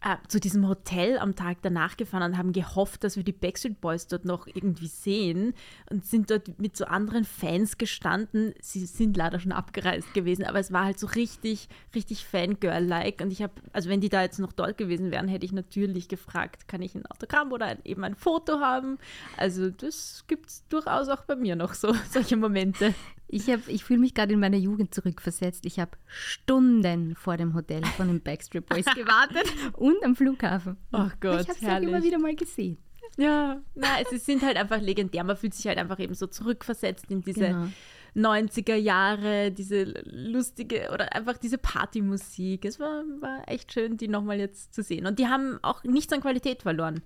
äh, 0.00 0.16
zu 0.28 0.38
diesem 0.38 0.68
Hotel 0.68 1.18
am 1.18 1.34
Tag 1.34 1.58
danach 1.62 1.96
gefahren 1.96 2.32
und 2.32 2.38
haben 2.38 2.52
gehofft, 2.52 3.02
dass 3.02 3.16
wir 3.16 3.24
die 3.24 3.32
Backstreet 3.32 3.80
Boys 3.80 4.06
dort 4.06 4.24
noch 4.24 4.46
irgendwie 4.46 4.86
sehen 4.86 5.54
und 5.90 6.04
sind 6.04 6.30
dort 6.30 6.58
mit 6.60 6.76
so 6.76 6.84
anderen 6.84 7.24
Fans 7.24 7.78
gestanden. 7.78 8.54
Sie 8.60 8.86
sind 8.86 9.16
leider 9.16 9.40
schon 9.40 9.50
abgereist 9.50 10.14
gewesen, 10.14 10.44
aber 10.44 10.60
es 10.60 10.72
war 10.72 10.84
halt 10.84 11.00
so 11.00 11.08
richtig, 11.08 11.68
richtig 11.94 12.24
Fangirl-like. 12.24 13.20
Und 13.20 13.32
ich 13.32 13.42
habe, 13.42 13.54
also 13.72 13.90
wenn 13.90 14.00
die 14.00 14.08
da 14.08 14.22
jetzt 14.22 14.38
noch 14.38 14.52
dort 14.52 14.78
gewesen 14.78 15.10
wären, 15.10 15.26
hätte 15.26 15.46
ich 15.46 15.52
natürlich 15.52 16.08
gefragt, 16.08 16.68
kann 16.68 16.82
ich 16.82 16.94
ein 16.94 17.06
Autogramm 17.06 17.50
oder 17.50 17.66
ein, 17.66 17.78
eben 17.84 18.04
ein 18.04 18.14
Foto 18.14 18.60
haben? 18.60 18.98
Also 19.36 19.70
das 19.70 20.24
gibt 20.28 20.48
es 20.48 20.64
durchaus 20.68 21.08
auch 21.08 21.22
bei 21.22 21.34
mir 21.34 21.56
noch 21.56 21.74
so, 21.74 21.92
solche 22.10 22.36
Momente. 22.36 22.94
Ich, 23.28 23.48
ich 23.48 23.84
fühle 23.84 24.00
mich 24.00 24.14
gerade 24.14 24.32
in 24.32 24.40
meine 24.40 24.56
Jugend 24.56 24.94
zurückversetzt. 24.94 25.66
Ich 25.66 25.78
habe 25.78 25.92
Stunden 26.06 27.14
vor 27.14 27.36
dem 27.36 27.54
Hotel 27.54 27.84
von 27.84 28.08
den 28.08 28.20
Backstreet 28.20 28.66
Boys 28.66 28.86
gewartet 28.86 29.52
und 29.74 30.02
am 30.02 30.16
Flughafen. 30.16 30.78
Oh 30.92 31.08
Gott, 31.20 31.42
ich 31.42 31.48
habe 31.48 31.58
es 31.60 31.62
halt 31.62 31.84
immer 31.84 32.02
wieder 32.02 32.18
mal 32.18 32.34
gesehen. 32.34 32.78
Ja, 33.18 33.60
na, 33.74 33.88
es 34.00 34.24
sind 34.24 34.42
halt 34.42 34.56
einfach 34.56 34.80
legendär. 34.80 35.24
Man 35.24 35.36
fühlt 35.36 35.54
sich 35.54 35.66
halt 35.66 35.78
einfach 35.78 35.98
eben 35.98 36.14
so 36.14 36.26
zurückversetzt 36.26 37.10
in 37.10 37.20
diese 37.20 37.48
genau. 37.48 37.68
90er 38.16 38.76
Jahre, 38.76 39.50
diese 39.50 39.84
lustige 40.04 40.90
oder 40.92 41.14
einfach 41.14 41.36
diese 41.36 41.58
Partymusik. 41.58 42.64
Es 42.64 42.80
war, 42.80 43.04
war 43.20 43.42
echt 43.46 43.72
schön, 43.72 43.96
die 43.96 44.08
nochmal 44.08 44.38
jetzt 44.38 44.74
zu 44.74 44.82
sehen. 44.82 45.06
Und 45.06 45.18
die 45.18 45.26
haben 45.26 45.58
auch 45.62 45.84
nichts 45.84 46.12
an 46.12 46.20
Qualität 46.20 46.62
verloren. 46.62 47.02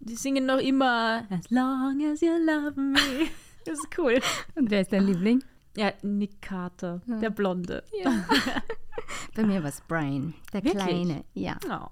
Die 0.00 0.16
singen 0.16 0.46
noch 0.46 0.58
immer 0.58 1.26
As 1.30 1.50
long 1.50 2.00
as 2.10 2.20
you 2.22 2.32
love 2.32 2.80
me. 2.80 2.98
Das 3.66 3.74
ist 3.74 3.98
cool. 3.98 4.18
Und 4.54 4.70
wer 4.70 4.80
ist 4.80 4.90
dein 4.90 5.06
Liebling? 5.06 5.44
Ja, 5.76 5.92
Nick 6.02 6.42
Carter, 6.42 7.00
ja. 7.06 7.18
der 7.18 7.30
Blonde. 7.30 7.84
Ja. 8.02 8.10
Bei 9.34 9.44
mir 9.44 9.62
war 9.62 9.70
es 9.70 9.80
Brian, 9.82 10.34
der 10.52 10.64
Wirklich? 10.64 10.84
Kleine. 10.84 11.24
Ja. 11.34 11.58
Oh. 11.70 11.86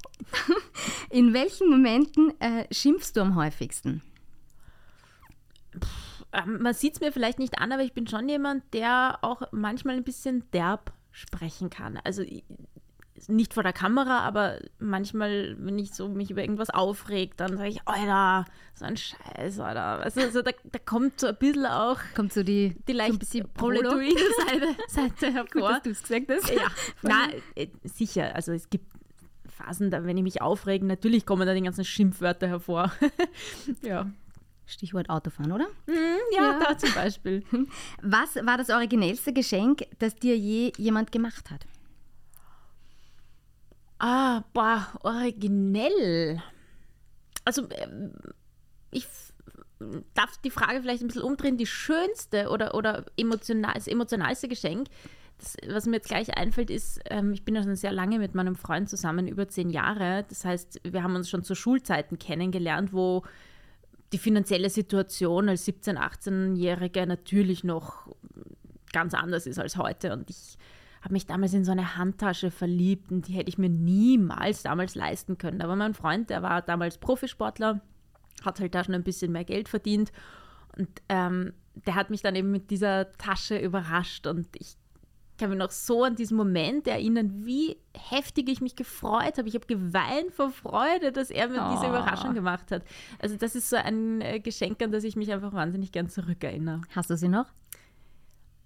In 1.11 1.33
welchen 1.33 1.71
Momenten 1.71 2.39
äh, 2.41 2.67
schimpfst 2.73 3.13
du 3.15 3.21
am 3.21 3.37
häufigsten? 3.37 4.03
Pff, 5.79 6.25
ähm, 6.33 6.61
man 6.61 6.75
sieht 6.75 6.95
es 6.95 7.01
mir 7.01 7.13
vielleicht 7.13 7.39
nicht 7.39 7.59
an, 7.59 7.73
aber 7.73 7.83
ich 7.83 7.93
bin 7.93 8.07
schon 8.07 8.29
jemand, 8.29 8.63
der 8.75 9.19
auch 9.23 9.43
manchmal 9.53 9.97
ein 9.97 10.05
bisschen 10.05 10.45
derb 10.53 10.93
sprechen 11.13 11.71
kann. 11.71 11.99
Also 12.05 12.23
nicht 13.27 13.55
vor 13.55 13.63
der 13.63 13.73
Kamera, 13.73 14.21
aber 14.21 14.59
manchmal, 14.79 15.57
wenn 15.59 15.79
ich 15.79 15.93
so 15.93 16.09
mich 16.09 16.31
über 16.31 16.43
irgendwas 16.43 16.71
aufregt, 16.71 17.41
dann 17.41 17.57
sage 17.57 17.71
ich, 17.71 17.81
Alter, 17.87 18.45
so 18.75 18.85
ein 18.85 18.97
Scheiß, 18.97 19.61
Alter. 19.61 20.01
Also, 20.01 20.21
also 20.21 20.43
da, 20.43 20.53
da, 20.65 20.79
kommt 20.79 21.21
so 21.21 21.27
ein 21.27 21.37
bisschen 21.37 21.67
auch 21.67 21.99
kommt 22.15 22.33
so 22.33 22.43
die, 22.43 22.77
die 22.87 22.93
leicht 22.93 23.25
so 23.25 23.41
proletoide 23.55 24.21
Seite, 24.47 24.77
Seite 24.89 25.33
hervor. 25.33 25.61
Gut, 25.61 25.71
dass 25.71 25.83
du 25.83 25.91
es 25.91 26.03
gesagt 26.03 26.27
hast. 26.31 26.51
Ja, 26.51 26.69
na, 27.03 27.29
äh, 27.55 27.69
sicher. 27.85 28.35
Also 28.35 28.53
es 28.53 28.71
gibt 28.71 28.87
Phasen, 29.49 29.91
da, 29.91 30.05
wenn 30.05 30.17
ich 30.17 30.23
mich 30.23 30.43
aufrege, 30.43 30.87
natürlich 30.87 31.27
kommen 31.27 31.47
da 31.47 31.55
die 31.55 31.63
ganzen 31.63 31.85
Schimpfwörter 31.85 32.49
hervor. 32.49 32.93
ja. 33.83 34.11
Stichwort 34.67 35.09
Autofahren, 35.09 35.51
oder? 35.51 35.67
Mm, 35.87 36.19
ja, 36.35 36.43
ja, 36.43 36.59
da 36.59 36.79
zum 36.79 36.93
Beispiel. 36.93 37.43
Was 38.03 38.37
war 38.37 38.59
das 38.59 38.69
originellste 38.69 39.33
Geschenk, 39.33 39.85
das 39.99 40.15
dir 40.15 40.37
je 40.37 40.73
jemand 40.77 41.11
gemacht 41.11 41.51
hat? 41.51 41.67
Ah, 43.99 44.45
boah, 44.53 44.87
originell. 45.03 46.43
Also, 47.45 47.69
ähm, 47.71 48.13
ich 48.91 49.07
darf 50.15 50.37
die 50.39 50.51
Frage 50.51 50.81
vielleicht 50.81 51.03
ein 51.03 51.09
bisschen 51.09 51.23
umdrehen. 51.23 51.57
Die 51.57 51.67
schönste 51.67 52.49
oder, 52.51 52.75
oder 52.75 53.07
emotional, 53.17 53.75
das 53.75 53.87
emotionalste 53.87 54.49
Geschenk, 54.49 54.89
das, 55.39 55.57
was 55.69 55.87
mir 55.87 55.97
jetzt 55.97 56.09
gleich 56.09 56.37
einfällt, 56.37 56.71
ist, 56.71 57.01
ähm, 57.07 57.33
ich 57.33 57.45
bin 57.45 57.55
ja 57.55 57.63
schon 57.63 57.77
sehr 57.77 57.93
lange 57.93 58.19
mit 58.19 58.35
meinem 58.35 58.57
Freund 58.57 58.89
zusammen, 58.89 59.29
über 59.29 59.49
zehn 59.49 59.71
Jahre. 59.71 60.25
Das 60.29 60.45
heißt, 60.45 60.81
wir 60.85 61.03
haben 61.03 61.15
uns 61.15 61.31
schon 61.31 61.45
zu 61.45 61.55
Schulzeiten 61.55 62.19
kennengelernt, 62.19 62.93
wo 62.93 63.23
die 64.13 64.19
finanzielle 64.19 64.71
Situation 64.71 65.49
als 65.49 65.67
17-, 65.67 65.97
18-Jähriger 65.97 67.07
natürlich 67.07 67.63
noch 67.63 68.09
ganz 68.93 69.15
anders 69.15 69.47
ist 69.47 69.59
als 69.59 69.77
heute. 69.77 70.13
Und 70.13 70.31
ich 70.31 70.59
habe 71.03 71.13
mich 71.13 71.27
damals 71.27 71.55
in 71.55 71.65
so 71.65 71.73
eine 71.73 71.97
Handtasche 71.97 72.51
verliebt 72.51 73.11
und 73.11 73.29
die 73.29 73.33
hätte 73.33 73.49
ich 73.49 73.59
mir 73.59 73.69
niemals 73.69 74.63
damals 74.63 74.95
leisten 74.95 75.39
können. 75.39 75.63
Aber 75.63 75.77
mein 75.77 75.95
Freund, 75.95 76.31
der 76.31 76.43
war 76.43 76.63
damals 76.63 76.99
Profisportler, 76.99 77.81
hat 78.45 78.61
halt 78.61 78.75
da 78.75 78.85
schon 78.85 78.95
ein 78.95 79.05
bisschen 79.05 79.33
mehr 79.33 79.45
Geld 79.45 79.69
verdient 79.69 80.13
und 80.77 80.89
ähm, 81.09 81.53
der 81.87 81.95
hat 81.95 82.11
mich 82.11 82.23
dann 82.23 82.35
eben 82.35 82.51
mit 82.51 82.71
dieser 82.71 83.13
Tasche 83.13 83.59
überrascht 83.59 84.27
und 84.27 84.49
ich 84.55 84.77
kann 85.39 85.51
mich 85.51 85.59
noch 85.59 85.71
so 85.71 86.05
an 86.05 86.17
diesen 86.17 86.37
Moment 86.37 86.89
erinnern, 86.89 87.47
wie 87.47 87.77
heftig 87.95 88.49
ich 88.49 88.61
mich 88.61 88.75
gefreut 88.75 89.39
habe. 89.39 89.49
Ich 89.49 89.55
habe 89.55 89.67
geweint 89.67 90.33
vor 90.33 90.51
Freude, 90.51 91.13
dass 91.13 91.31
er 91.31 91.49
mir 91.49 91.65
oh. 91.65 91.75
diese 91.75 91.87
Überraschung 91.87 92.35
gemacht 92.35 92.73
hat. 92.73 92.83
Also 93.21 93.37
das 93.37 93.55
ist 93.55 93.71
so 93.71 93.77
ein 93.77 94.21
äh, 94.21 94.41
Geschenk, 94.41 94.83
an 94.83 94.91
das 94.91 95.05
ich 95.05 95.15
mich 95.15 95.33
einfach 95.33 95.53
wahnsinnig 95.53 95.93
gern 95.93 96.09
zurückerinnere. 96.09 96.81
Hast 96.95 97.11
du 97.11 97.17
sie 97.17 97.29
noch? 97.29 97.47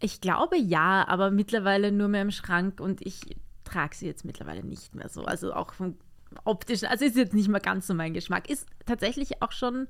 Ich 0.03 0.21
glaube 0.21 0.59
ja, 0.59 1.07
aber 1.09 1.31
mittlerweile 1.31 1.93
nur 1.93 2.09
mehr 2.09 2.23
im 2.23 2.31
Schrank 2.31 2.81
und 2.81 3.05
ich 3.07 3.21
trage 3.65 3.95
sie 3.95 4.07
jetzt 4.07 4.25
mittlerweile 4.25 4.65
nicht 4.65 4.95
mehr 4.95 5.09
so. 5.09 5.25
Also 5.25 5.55
auch 5.55 5.73
vom 5.73 5.97
optischen, 6.45 6.89
also 6.89 7.05
ist 7.05 7.17
jetzt 7.17 7.35
nicht 7.35 7.49
mehr 7.49 7.61
ganz 7.61 7.87
so 7.87 7.95
mein 7.95 8.13
Geschmack. 8.13 8.51
Ist 8.51 8.67
tatsächlich 8.87 9.43
auch 9.43 9.53
schon 9.53 9.89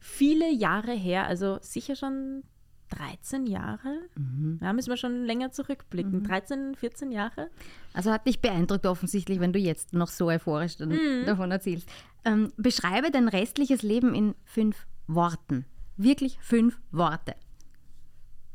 viele 0.00 0.50
Jahre 0.52 0.92
her, 0.92 1.26
also 1.26 1.58
sicher 1.62 1.96
schon 1.96 2.42
13 2.90 3.46
Jahre. 3.46 4.00
Mhm. 4.16 4.58
Da 4.60 4.72
müssen 4.72 4.90
wir 4.90 4.96
schon 4.96 5.24
länger 5.24 5.50
zurückblicken. 5.50 6.20
Mhm. 6.20 6.24
13, 6.24 6.74
14 6.74 7.12
Jahre. 7.12 7.48
Also 7.94 8.10
hat 8.10 8.26
dich 8.26 8.40
beeindruckt 8.40 8.86
offensichtlich, 8.86 9.40
wenn 9.40 9.52
du 9.52 9.58
jetzt 9.58 9.92
noch 9.94 10.08
so 10.08 10.26
euphorisch 10.26 10.78
mhm. 10.78 11.24
davon 11.24 11.50
erzählst. 11.50 11.88
Ähm, 12.24 12.52
beschreibe 12.56 13.10
dein 13.10 13.28
restliches 13.28 13.82
Leben 13.82 14.14
in 14.14 14.34
fünf 14.44 14.86
Worten. 15.06 15.64
Wirklich 15.96 16.38
fünf 16.40 16.80
Worte. 16.90 17.34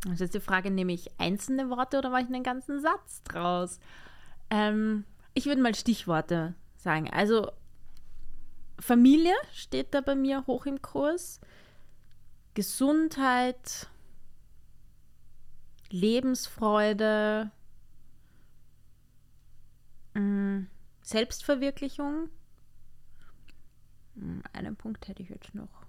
Das 0.03 0.21
ist 0.21 0.33
die 0.33 0.39
Frage, 0.39 0.71
nehme 0.71 0.93
ich 0.93 1.09
einzelne 1.19 1.69
Worte 1.69 1.97
oder 1.97 2.09
mache 2.09 2.21
ich 2.23 2.27
einen 2.27 2.43
ganzen 2.43 2.79
Satz 2.79 3.23
draus? 3.23 3.79
Ähm, 4.49 5.05
ich 5.33 5.45
würde 5.45 5.61
mal 5.61 5.75
Stichworte 5.75 6.55
sagen. 6.77 7.09
Also 7.11 7.51
Familie 8.79 9.33
steht 9.53 9.93
da 9.93 10.01
bei 10.01 10.15
mir 10.15 10.45
hoch 10.47 10.65
im 10.65 10.81
Kurs. 10.81 11.41
Gesundheit, 12.53 13.87
Lebensfreude, 15.89 17.51
mm, 20.13 20.63
Selbstverwirklichung. 21.01 22.29
Mm, 24.15 24.39
einen 24.53 24.75
Punkt 24.75 25.07
hätte 25.07 25.21
ich 25.21 25.29
jetzt 25.29 25.53
noch. 25.53 25.85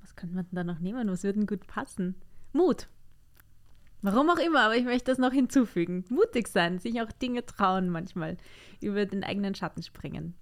Was 0.00 0.16
könnte 0.16 0.34
man 0.34 0.46
da 0.50 0.64
noch 0.64 0.78
nehmen? 0.78 1.10
Was 1.10 1.22
würde 1.22 1.38
denn 1.38 1.46
gut 1.46 1.66
passen? 1.66 2.14
Mut. 2.52 2.88
Warum 4.02 4.30
auch 4.30 4.38
immer, 4.38 4.60
aber 4.60 4.76
ich 4.76 4.84
möchte 4.84 5.10
das 5.10 5.18
noch 5.18 5.32
hinzufügen. 5.32 6.04
Mutig 6.08 6.48
sein, 6.48 6.78
sich 6.78 7.00
auch 7.02 7.10
Dinge 7.10 7.44
trauen 7.44 7.90
manchmal, 7.90 8.36
über 8.80 9.06
den 9.06 9.24
eigenen 9.24 9.54
Schatten 9.54 9.82
springen. 9.82 10.34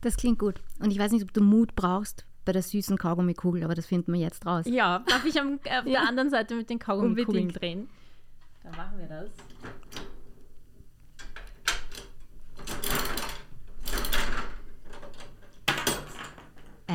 Das 0.00 0.16
klingt 0.16 0.38
gut. 0.38 0.60
Und 0.80 0.90
ich 0.90 0.98
weiß 0.98 1.12
nicht, 1.12 1.22
ob 1.22 1.32
du 1.32 1.42
Mut 1.42 1.74
brauchst 1.74 2.24
bei 2.44 2.52
der 2.52 2.62
süßen 2.62 2.96
Kaugummikugel, 2.96 3.64
aber 3.64 3.74
das 3.74 3.86
finden 3.86 4.12
wir 4.12 4.20
jetzt 4.20 4.46
raus. 4.46 4.64
Ja, 4.66 5.00
darf 5.00 5.24
ich 5.24 5.38
am, 5.38 5.54
auf 5.54 5.66
ja. 5.66 5.82
der 5.82 6.08
anderen 6.08 6.30
Seite 6.30 6.54
mit 6.54 6.70
den 6.70 6.78
Kaugummikugeln 6.78 7.48
drehen? 7.48 7.88
Dann 8.62 8.76
machen 8.76 8.98
wir 8.98 9.06
das. 9.06 9.30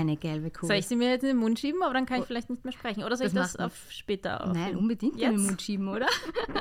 Eine 0.01 0.17
gelbe 0.17 0.49
Kugel. 0.49 0.67
Soll 0.67 0.77
ich 0.77 0.87
sie 0.87 0.95
mir 0.95 1.09
jetzt 1.09 1.21
in 1.21 1.29
den 1.29 1.37
Mund 1.37 1.59
schieben, 1.59 1.83
aber 1.83 1.93
dann 1.93 2.07
kann 2.07 2.17
ich 2.17 2.23
oh. 2.23 2.27
vielleicht 2.27 2.49
nicht 2.49 2.63
mehr 2.65 2.73
sprechen? 2.73 3.03
Oder 3.03 3.17
soll 3.17 3.29
das 3.29 3.33
ich 3.33 3.39
das 3.39 3.55
auf 3.57 3.91
später 3.91 4.43
auf 4.43 4.53
Nein, 4.53 4.75
unbedingt 4.75 5.15
jetzt? 5.15 5.29
in 5.29 5.37
den 5.37 5.45
Mund 5.45 5.61
schieben, 5.61 5.87
oder? 5.87 6.07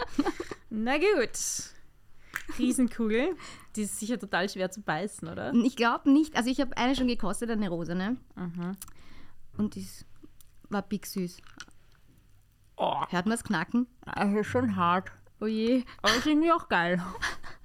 Na 0.71 0.99
gut. 0.99 1.31
Riesenkugel. 2.59 3.37
Die 3.77 3.83
ist 3.83 3.99
sicher 3.99 4.19
total 4.19 4.49
schwer 4.49 4.71
zu 4.71 4.83
beißen, 4.83 5.27
oder? 5.29 5.55
Ich 5.55 5.77
glaube 5.77 6.11
nicht. 6.11 6.37
Also 6.37 6.51
ich 6.51 6.61
habe 6.61 6.77
eine 6.77 6.95
schon 6.95 7.09
gekostet, 7.09 7.51
eine 7.51 7.69
rosa, 7.69 7.95
ne? 7.95 8.19
Mhm. 8.37 8.77
Und 9.57 9.75
die 9.75 9.87
war 10.69 10.83
big 10.83 11.07
süß. 11.07 11.39
Oh. 12.77 13.05
Hört 13.09 13.27
man 13.27 13.35
es 13.35 13.45
knacken? 13.45 13.87
Das 14.05 14.33
ist 14.33 14.47
schon 14.47 14.77
hart. 14.77 15.11
Oh 15.41 15.47
je. 15.47 15.85
Aber 16.03 16.15
ist 16.15 16.27
irgendwie 16.27 16.53
auch 16.53 16.69
geil. 16.69 17.03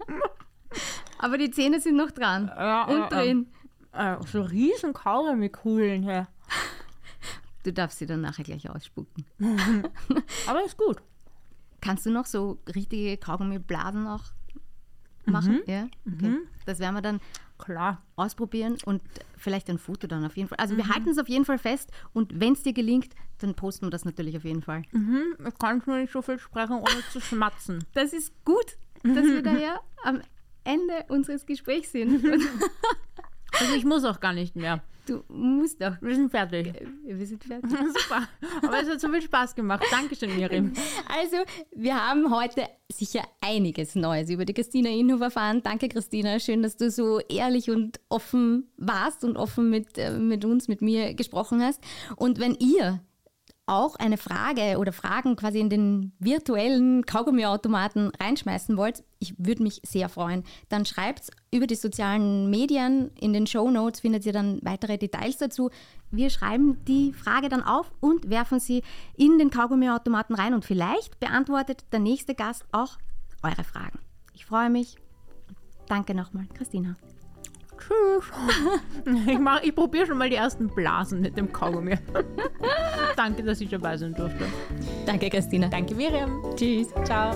Aber 1.19 1.37
die 1.37 1.51
Zähne 1.51 1.79
sind 1.79 1.97
noch 1.97 2.11
dran. 2.11 2.47
Ja, 2.47 2.85
und 2.85 2.99
ja, 2.99 3.07
drin. 3.07 3.47
Äh, 3.95 4.17
so 4.27 4.41
riesen 4.41 4.93
Kaugummi-Kugeln. 4.93 6.27
Du 7.63 7.73
darfst 7.73 7.97
sie 7.97 8.05
dann 8.05 8.21
nachher 8.21 8.43
gleich 8.43 8.69
ausspucken. 8.69 9.25
Aber 10.47 10.63
ist 10.63 10.77
gut. 10.77 11.01
Kannst 11.81 12.05
du 12.05 12.11
noch 12.11 12.27
so 12.27 12.59
richtige 12.75 13.17
Kaugummiblasen 13.17 14.05
auch 14.05 14.21
machen? 15.25 15.63
Mhm. 15.65 15.71
Ja? 15.71 15.87
Okay. 16.05 16.29
Mhm. 16.29 16.39
Das 16.67 16.77
werden 16.77 16.93
wir 16.93 17.01
dann 17.01 17.19
Klar. 17.57 18.03
ausprobieren 18.17 18.77
und 18.85 19.01
vielleicht 19.35 19.67
ein 19.71 19.79
Foto 19.79 20.05
dann 20.05 20.23
auf 20.25 20.37
jeden 20.37 20.47
Fall. 20.47 20.59
Also 20.59 20.77
wir 20.77 20.89
halten 20.89 21.09
es 21.09 21.17
auf 21.17 21.27
jeden 21.27 21.45
Fall 21.45 21.57
fest 21.57 21.89
und 22.13 22.39
wenn 22.39 22.53
es 22.53 22.61
dir 22.61 22.73
gelingt, 22.73 23.15
dann 23.39 23.55
posten 23.55 23.87
wir 23.87 23.89
das 23.89 24.05
natürlich 24.05 24.37
auf 24.37 24.43
jeden 24.43 24.61
Fall. 24.61 24.83
Mhm, 24.91 25.35
ich 25.47 25.57
kann 25.57 25.81
nur 25.87 25.97
nicht 25.97 26.13
so 26.13 26.21
viel 26.21 26.37
sprechen, 26.37 26.73
ohne 26.73 27.03
zu 27.11 27.19
schmatzen. 27.19 27.83
Das 27.93 28.13
ist 28.13 28.31
gut, 28.45 28.77
dass 29.01 29.25
wir 29.25 29.41
daher 29.41 29.81
am 30.03 30.21
Ende 30.63 31.05
unseres 31.07 31.45
Gesprächs 31.47 31.91
sind. 31.93 32.23
Also 33.59 33.73
ich 33.75 33.85
muss 33.85 34.03
auch 34.03 34.19
gar 34.19 34.33
nicht 34.33 34.55
mehr. 34.55 34.81
Du 35.05 35.23
musst 35.27 35.81
doch. 35.81 36.01
Wir 36.01 36.15
sind 36.15 36.31
fertig. 36.31 36.73
Wir 37.05 37.25
sind 37.27 37.43
fertig. 37.43 37.69
Super. 37.69 38.27
Aber 38.63 38.81
es 38.81 38.89
hat 38.89 38.99
so 38.99 39.09
viel 39.09 39.21
Spaß 39.21 39.53
gemacht. 39.53 39.83
Dankeschön, 39.91 40.35
Miriam. 40.35 40.73
Also, 41.07 41.37
wir 41.75 41.95
haben 41.95 42.33
heute 42.35 42.63
sicher 42.91 43.21
einiges 43.39 43.93
Neues 43.93 44.31
über 44.31 44.45
die 44.45 44.53
Christina 44.53 44.89
Inhof 44.89 45.21
erfahren. 45.21 45.61
Danke, 45.61 45.89
Christina. 45.89 46.39
Schön, 46.39 46.63
dass 46.63 46.77
du 46.77 46.89
so 46.89 47.19
ehrlich 47.29 47.69
und 47.69 47.99
offen 48.09 48.67
warst 48.77 49.23
und 49.23 49.37
offen 49.37 49.69
mit, 49.69 49.95
äh, 49.99 50.17
mit 50.17 50.43
uns, 50.43 50.67
mit 50.67 50.81
mir 50.81 51.13
gesprochen 51.13 51.61
hast. 51.61 51.81
Und 52.15 52.39
wenn 52.39 52.55
ihr 52.55 52.99
auch 53.67 53.95
eine 53.95 54.17
Frage 54.17 54.77
oder 54.77 54.93
Fragen 54.93 55.35
quasi 55.35 55.59
in 55.59 55.69
den 55.69 56.13
virtuellen 56.19 57.05
Kaugummiautomaten 57.05 58.11
reinschmeißen 58.19 58.77
wollt, 58.77 59.03
ich 59.19 59.33
würde 59.37 59.63
mich 59.63 59.81
sehr 59.83 60.09
freuen. 60.09 60.43
Dann 60.69 60.85
schreibt 60.85 61.31
über 61.51 61.65
die 61.65 61.75
sozialen 61.75 62.49
Medien. 62.49 63.11
In 63.19 63.33
den 63.33 63.47
Show 63.47 63.71
Notes 63.71 64.01
findet 64.01 64.25
ihr 64.25 64.33
dann 64.33 64.59
weitere 64.61 64.97
Details 64.97 65.37
dazu. 65.37 65.71
Wir 66.11 66.29
schreiben 66.29 66.83
die 66.85 67.13
Frage 67.13 67.49
dann 67.49 67.63
auf 67.63 67.91
und 67.99 68.29
werfen 68.29 68.59
sie 68.59 68.83
in 69.15 69.39
den 69.39 69.49
Kaugummiautomaten 69.49 70.35
rein 70.35 70.53
und 70.53 70.65
vielleicht 70.65 71.19
beantwortet 71.19 71.85
der 71.91 71.99
nächste 71.99 72.35
Gast 72.35 72.65
auch 72.71 72.97
eure 73.41 73.63
Fragen. 73.63 73.99
Ich 74.33 74.45
freue 74.45 74.69
mich. 74.69 74.97
Danke 75.87 76.13
nochmal, 76.13 76.45
Christina. 76.53 76.95
Tschüss. 77.77 78.31
Ich, 79.27 79.37
mach- 79.39 79.61
ich 79.61 79.75
probiere 79.75 80.07
schon 80.07 80.17
mal 80.17 80.29
die 80.29 80.35
ersten 80.35 80.67
Blasen 80.67 81.21
mit 81.21 81.37
dem 81.37 81.51
Kaugummi. 81.53 81.95
Danke, 83.15 83.43
dass 83.43 83.61
ich 83.61 83.69
dabei 83.69 83.97
sein 83.97 84.13
durfte. 84.15 84.45
Danke, 85.05 85.29
Christina. 85.29 85.67
Danke, 85.67 85.93
Miriam. 85.93 86.41
Tschüss. 86.55 86.87
Ciao. 87.03 87.35